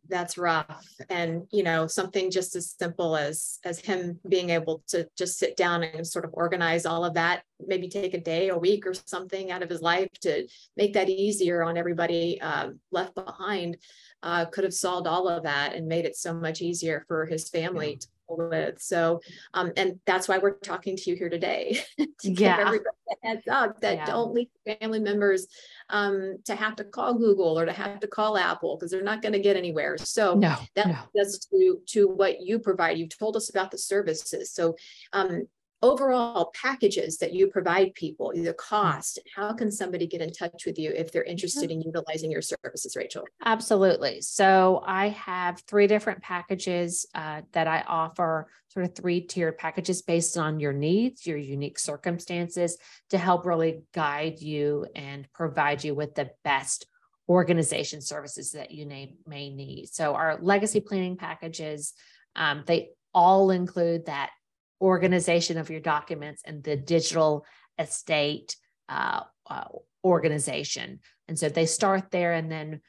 that's 0.10 0.38
rough. 0.38 0.86
And 1.10 1.48
you 1.52 1.64
know 1.64 1.88
something 1.88 2.32
just 2.32 2.56
as 2.56 2.76
simple 2.78 3.16
as 3.16 3.60
as 3.64 3.80
him 3.80 4.20
being 4.28 4.50
able 4.50 4.84
to 4.88 5.08
just 5.18 5.38
sit 5.38 5.58
down 5.58 5.84
and 5.84 6.06
sort 6.06 6.26
of 6.26 6.32
organize 6.34 6.86
all 6.86 7.06
of 7.06 7.14
that 7.16 7.44
maybe 7.66 7.88
take 7.88 8.14
a 8.14 8.20
day 8.20 8.50
a 8.50 8.58
week 8.58 8.86
or 8.86 8.94
something 8.94 9.52
out 9.52 9.64
of 9.64 9.70
his 9.70 9.82
life 9.82 10.10
to 10.22 10.48
make 10.78 10.94
that 10.94 11.10
easier 11.10 11.64
on 11.64 11.78
everybody 11.78 12.40
uh, 12.42 12.70
left 12.92 13.16
behind 13.16 13.78
uh, 14.24 14.46
could 14.46 14.64
have 14.64 14.74
solved 14.74 15.08
all 15.08 15.28
of 15.28 15.44
that 15.44 15.74
and 15.74 15.88
made 15.88 16.06
it 16.06 16.16
so 16.16 16.34
much 16.34 16.62
easier 16.62 17.06
for 17.08 17.26
his 17.26 17.50
family 17.50 17.98
to 17.98 18.08
with. 18.28 18.82
So, 18.82 19.22
um, 19.54 19.72
and 19.78 20.00
that's 20.06 20.28
why 20.28 20.38
we're 20.38 20.58
talking 20.58 20.98
to 20.98 21.10
you 21.10 21.16
here 21.16 21.30
today 21.30 21.80
to 21.98 22.08
yeah. 22.22 22.58
give 22.58 22.68
everybody 22.68 22.96
a 23.12 23.28
heads 23.28 23.48
up 23.50 23.82
that 23.82 23.96
yeah. 23.98 24.06
don't 24.06 24.34
leave 24.34 24.48
family 24.66 25.00
members 25.00 25.48
um, 25.90 26.38
to 26.46 26.56
have 26.56 26.76
to 26.78 26.84
call 26.84 27.14
Google 27.14 27.58
or 27.60 27.66
to 27.66 27.72
have 27.72 28.00
to 28.00 28.08
call 28.08 28.38
Apple 28.38 28.76
because 28.76 28.92
they're 28.92 29.04
not 29.04 29.22
going 29.22 29.34
to 29.34 29.40
get 29.40 29.56
anywhere. 29.56 29.98
So 29.98 30.36
no, 30.36 30.56
that 30.76 30.88
no. 30.88 30.98
does 31.16 31.46
to 31.52 31.80
to 31.88 32.08
what 32.08 32.42
you 32.42 32.60
provide. 32.60 32.98
You've 32.98 33.18
told 33.18 33.36
us 33.36 33.50
about 33.50 33.72
the 33.72 33.78
services. 33.78 34.52
So 34.52 34.76
um, 35.14 35.48
overall 35.86 36.52
packages 36.60 37.18
that 37.20 37.32
you 37.32 37.48
provide 37.48 37.94
people, 37.94 38.32
the 38.34 38.54
mm. 38.54 38.58
cost, 38.58 39.20
how 39.36 39.54
can 39.54 39.72
somebody 39.72 40.08
get 40.08 40.20
in 40.20 40.32
touch 40.32 40.66
with 40.66 40.80
you 40.80 40.92
if 40.92 41.12
they're 41.12 41.24
interested 41.24 41.70
in 41.70 41.80
utilizing 41.82 42.32
your 42.32 42.42
services, 42.42 42.96
Rachel? 42.96 43.24
Absolutely. 43.46 44.22
So 44.22 44.82
I 44.86 45.10
have 45.10 45.62
three 45.68 45.86
different 45.86 46.24
packages 46.24 47.06
uh, 47.14 47.42
that 47.52 47.68
I 47.68 47.84
offer, 47.88 48.48
sort 48.70 48.86
of 48.86 48.96
three 48.96 49.22
tiered 49.22 49.60
packages 49.60 50.02
based 50.02 50.38
on 50.38 50.60
your 50.60 50.74
needs, 50.74 51.28
your 51.28 51.38
unique 51.38 51.78
circumstances 51.78 52.78
to 53.12 53.20
help 53.20 53.46
really 53.46 53.84
guide 53.94 54.40
you 54.42 54.88
and 54.96 55.28
provide 55.34 55.84
you 55.84 55.94
with 55.94 56.16
the 56.16 56.32
best 56.44 56.88
organization 57.30 58.02
services 58.02 58.52
that 58.54 58.72
you 58.72 58.88
may, 58.88 59.14
may 59.28 59.50
need. 59.50 59.88
So 59.90 60.16
our 60.16 60.40
legacy 60.42 60.80
planning 60.80 61.16
packages, 61.16 61.94
um, 62.36 62.64
they 62.66 62.90
all 63.14 63.52
include 63.52 64.08
that 64.08 64.32
organization 64.82 65.58
of 65.58 65.70
your 65.70 65.80
documents 65.80 66.42
and 66.46 66.64
the 66.64 66.76
digital 66.76 67.46
estate 67.80 68.56
uh, 68.90 69.22
uh, 69.50 69.66
organization. 70.04 71.00
And 71.28 71.38
so 71.38 71.50
they 71.50 71.66
start 71.66 72.12
there 72.12 72.34
and 72.34 72.52
then 72.52 72.82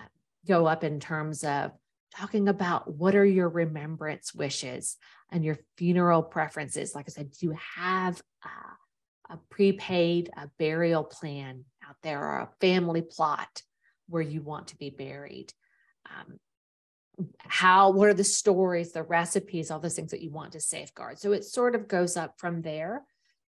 uh, 0.00 0.06
go 0.46 0.66
up 0.66 0.84
in 0.84 1.00
terms 1.00 1.44
of 1.44 1.72
talking 2.14 2.48
about 2.48 2.92
what 2.92 3.14
are 3.14 3.24
your 3.24 3.48
remembrance 3.48 4.34
wishes 4.34 4.96
and 5.30 5.44
your 5.44 5.58
funeral 5.76 6.22
preferences. 6.22 6.94
Like 6.94 7.06
I 7.08 7.10
said, 7.10 7.30
do 7.32 7.46
you 7.46 7.56
have 7.76 8.20
a, 8.44 9.34
a 9.34 9.38
prepaid 9.50 10.30
a 10.36 10.48
burial 10.58 11.04
plan 11.04 11.64
out 11.88 11.96
there 12.02 12.20
or 12.20 12.38
a 12.40 12.50
family 12.60 13.02
plot 13.02 13.62
where 14.08 14.22
you 14.22 14.42
want 14.42 14.68
to 14.68 14.76
be 14.76 14.90
buried? 14.90 15.52
Um, 16.06 16.38
how 17.38 17.90
what 17.90 18.08
are 18.08 18.14
the 18.14 18.24
stories 18.24 18.92
the 18.92 19.02
recipes 19.02 19.70
all 19.70 19.78
those 19.78 19.94
things 19.94 20.10
that 20.10 20.22
you 20.22 20.30
want 20.30 20.52
to 20.52 20.60
safeguard 20.60 21.18
so 21.18 21.32
it 21.32 21.44
sort 21.44 21.74
of 21.74 21.86
goes 21.88 22.16
up 22.16 22.34
from 22.38 22.62
there 22.62 23.02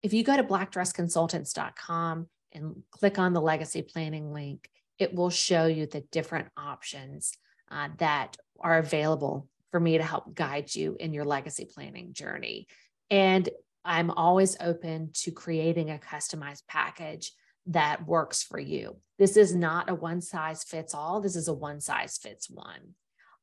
if 0.03 0.13
you 0.13 0.23
go 0.23 0.35
to 0.35 0.43
blackdressconsultants.com 0.43 2.27
and 2.53 2.83
click 2.91 3.17
on 3.17 3.33
the 3.33 3.41
legacy 3.41 3.81
planning 3.81 4.33
link 4.33 4.69
it 4.99 5.13
will 5.13 5.29
show 5.29 5.65
you 5.65 5.85
the 5.85 6.01
different 6.11 6.47
options 6.57 7.33
uh, 7.71 7.89
that 7.97 8.37
are 8.59 8.77
available 8.77 9.47
for 9.71 9.79
me 9.79 9.97
to 9.97 10.03
help 10.03 10.33
guide 10.33 10.73
you 10.73 10.95
in 10.99 11.13
your 11.13 11.25
legacy 11.25 11.65
planning 11.65 12.13
journey. 12.13 12.67
And 13.09 13.49
I'm 13.83 14.09
always 14.11 14.55
open 14.61 15.09
to 15.15 15.31
creating 15.31 15.91
a 15.91 15.97
customized 15.99 16.63
package 16.67 17.33
that 17.67 18.07
works 18.07 18.41
for 18.41 18.59
you. 18.59 18.97
This 19.19 19.37
is 19.37 19.53
not 19.55 19.89
a 19.89 19.95
one 19.95 20.21
size 20.21 20.63
fits 20.63 20.93
all, 20.93 21.19
this 21.21 21.35
is 21.35 21.47
a 21.47 21.53
one 21.53 21.81
size 21.81 22.17
fits 22.17 22.49
one. 22.49 22.95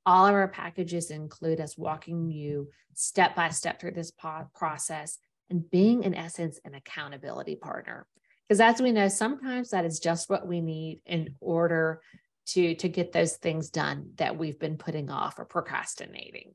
All 0.04 0.26
of 0.26 0.34
our 0.34 0.48
packages 0.48 1.10
include 1.10 1.60
us 1.60 1.78
walking 1.78 2.30
you 2.30 2.68
step 2.94 3.36
by 3.36 3.50
step 3.50 3.80
through 3.80 3.92
this 3.92 4.12
process 4.54 5.18
and 5.50 5.70
being, 5.70 6.02
in 6.02 6.14
essence, 6.14 6.58
an 6.64 6.74
accountability 6.74 7.56
partner. 7.56 8.06
Because 8.48 8.60
as 8.60 8.82
we 8.82 8.92
know, 8.92 9.08
sometimes 9.08 9.70
that 9.70 9.84
is 9.84 10.00
just 10.00 10.28
what 10.28 10.46
we 10.46 10.60
need 10.60 11.00
in 11.06 11.36
order 11.40 12.00
to, 12.46 12.74
to 12.74 12.88
get 12.88 13.12
those 13.12 13.36
things 13.36 13.70
done 13.70 14.10
that 14.16 14.36
we've 14.36 14.58
been 14.58 14.76
putting 14.76 15.10
off 15.10 15.38
or 15.38 15.44
procrastinating. 15.44 16.52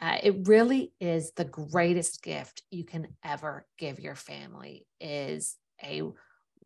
Uh, 0.00 0.18
it 0.22 0.46
really 0.46 0.92
is 1.00 1.32
the 1.32 1.44
greatest 1.44 2.22
gift 2.22 2.62
you 2.70 2.84
can 2.84 3.08
ever 3.24 3.66
give 3.78 3.98
your 3.98 4.14
family 4.14 4.86
is 5.00 5.56
a 5.82 6.02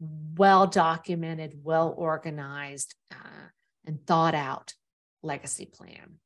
well 0.00 0.66
documented, 0.66 1.60
well 1.62 1.94
organized, 1.96 2.94
uh, 3.12 3.48
and 3.86 4.04
thought 4.06 4.34
out 4.34 4.74
legacy 5.22 5.66
plan. 5.66 6.18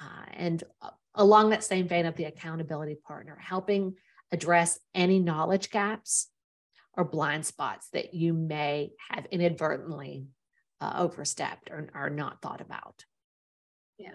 Uh, 0.00 0.24
and 0.34 0.64
uh, 0.80 0.90
along 1.14 1.50
that 1.50 1.64
same 1.64 1.86
vein 1.86 2.06
of 2.06 2.16
the 2.16 2.24
accountability 2.24 2.96
partner, 3.06 3.38
helping 3.40 3.94
address 4.32 4.78
any 4.94 5.18
knowledge 5.18 5.70
gaps 5.70 6.28
or 6.94 7.04
blind 7.04 7.46
spots 7.46 7.88
that 7.92 8.14
you 8.14 8.32
may 8.32 8.90
have 9.10 9.26
inadvertently 9.30 10.26
uh, 10.80 10.94
overstepped 10.98 11.70
or, 11.70 11.88
or 11.94 12.10
not 12.10 12.42
thought 12.42 12.60
about. 12.60 13.04
Yeah. 13.98 14.14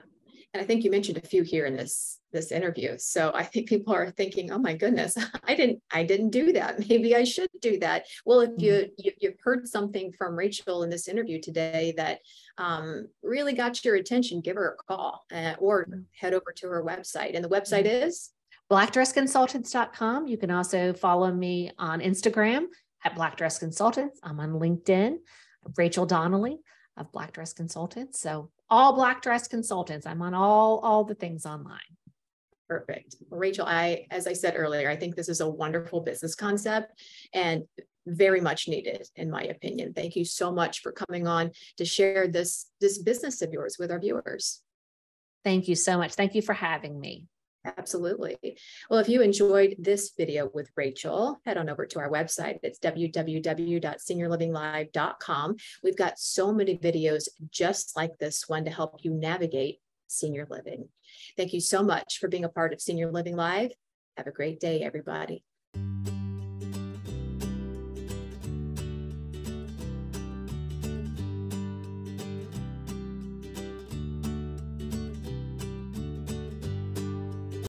And 0.53 0.63
I 0.63 0.65
think 0.65 0.83
you 0.83 0.91
mentioned 0.91 1.17
a 1.17 1.27
few 1.27 1.43
here 1.43 1.65
in 1.65 1.75
this 1.75 2.19
this 2.31 2.51
interview. 2.51 2.97
So 2.97 3.31
I 3.33 3.43
think 3.43 3.69
people 3.69 3.93
are 3.93 4.11
thinking, 4.11 4.51
"Oh 4.51 4.57
my 4.57 4.75
goodness, 4.75 5.17
I 5.43 5.55
didn't 5.55 5.81
I 5.91 6.03
didn't 6.03 6.29
do 6.29 6.53
that. 6.53 6.79
Maybe 6.89 7.15
I 7.15 7.23
should 7.23 7.49
do 7.61 7.79
that." 7.79 8.05
Well, 8.25 8.41
if 8.41 8.51
you, 8.57 8.71
mm-hmm. 8.71 8.91
you 8.97 9.11
you've 9.19 9.39
heard 9.43 9.67
something 9.67 10.11
from 10.13 10.35
Rachel 10.35 10.83
in 10.83 10.89
this 10.89 11.07
interview 11.07 11.41
today 11.41 11.93
that 11.97 12.19
um, 12.57 13.07
really 13.23 13.53
got 13.53 13.83
your 13.83 13.95
attention, 13.95 14.41
give 14.41 14.55
her 14.55 14.77
a 14.79 14.83
call 14.83 15.25
uh, 15.33 15.55
or 15.59 15.85
mm-hmm. 15.85 16.01
head 16.19 16.33
over 16.33 16.53
to 16.57 16.67
her 16.67 16.83
website. 16.83 17.35
And 17.35 17.43
the 17.43 17.49
website 17.49 17.85
mm-hmm. 17.85 18.07
is 18.07 18.31
blackdressconsultants.com. 18.71 20.27
You 20.27 20.37
can 20.37 20.51
also 20.51 20.93
follow 20.93 21.31
me 21.31 21.71
on 21.77 22.01
Instagram 22.01 22.65
at 23.03 23.15
Black 23.15 23.37
Dress 23.37 23.59
Consultants. 23.59 24.19
I'm 24.23 24.39
on 24.39 24.53
LinkedIn, 24.53 25.17
Rachel 25.77 26.05
Donnelly 26.05 26.59
of 26.97 27.11
Black 27.11 27.31
Dress 27.31 27.53
Consultants. 27.53 28.19
So 28.19 28.49
all 28.69 28.93
Black 28.93 29.21
Dress 29.21 29.47
Consultants. 29.47 30.05
I'm 30.05 30.21
on 30.21 30.33
all 30.33 30.79
all 30.79 31.03
the 31.03 31.15
things 31.15 31.45
online. 31.45 31.79
Perfect. 32.67 33.15
Well, 33.29 33.39
Rachel, 33.39 33.65
I, 33.65 34.07
as 34.11 34.27
I 34.27 34.33
said 34.33 34.55
earlier, 34.57 34.89
I 34.89 34.97
think 34.97 35.15
this 35.15 35.29
is 35.29 35.39
a 35.39 35.49
wonderful 35.49 36.01
business 36.01 36.35
concept 36.35 37.01
and 37.33 37.63
very 38.05 38.41
much 38.41 38.67
needed, 38.67 39.07
in 39.15 39.29
my 39.29 39.43
opinion. 39.43 39.93
Thank 39.93 40.15
you 40.15 40.25
so 40.25 40.51
much 40.51 40.81
for 40.81 40.91
coming 40.91 41.27
on 41.27 41.51
to 41.77 41.85
share 41.85 42.27
this, 42.27 42.67
this 42.81 42.97
business 42.97 43.41
of 43.41 43.53
yours 43.53 43.77
with 43.79 43.91
our 43.91 43.99
viewers. 43.99 44.61
Thank 45.45 45.69
you 45.69 45.75
so 45.75 45.97
much. 45.97 46.13
Thank 46.13 46.35
you 46.35 46.41
for 46.41 46.53
having 46.53 46.99
me. 46.99 47.25
Absolutely. 47.75 48.37
Well, 48.89 48.99
if 48.99 49.09
you 49.09 49.21
enjoyed 49.21 49.75
this 49.77 50.13
video 50.17 50.49
with 50.53 50.71
Rachel, 50.75 51.39
head 51.45 51.57
on 51.57 51.69
over 51.69 51.85
to 51.85 51.99
our 51.99 52.09
website. 52.09 52.59
It's 52.63 52.79
www.seniorlivinglive.com. 52.79 55.55
We've 55.83 55.97
got 55.97 56.17
so 56.19 56.53
many 56.53 56.77
videos 56.77 57.27
just 57.49 57.97
like 57.97 58.17
this 58.19 58.47
one 58.47 58.63
to 58.65 58.71
help 58.71 58.99
you 59.01 59.13
navigate 59.13 59.79
senior 60.07 60.47
living. 60.49 60.87
Thank 61.35 61.53
you 61.53 61.61
so 61.61 61.83
much 61.83 62.17
for 62.19 62.29
being 62.29 62.45
a 62.45 62.49
part 62.49 62.73
of 62.73 62.81
Senior 62.81 63.11
Living 63.11 63.35
Live. 63.35 63.71
Have 64.15 64.27
a 64.27 64.31
great 64.31 64.59
day, 64.59 64.81
everybody. 64.81 65.43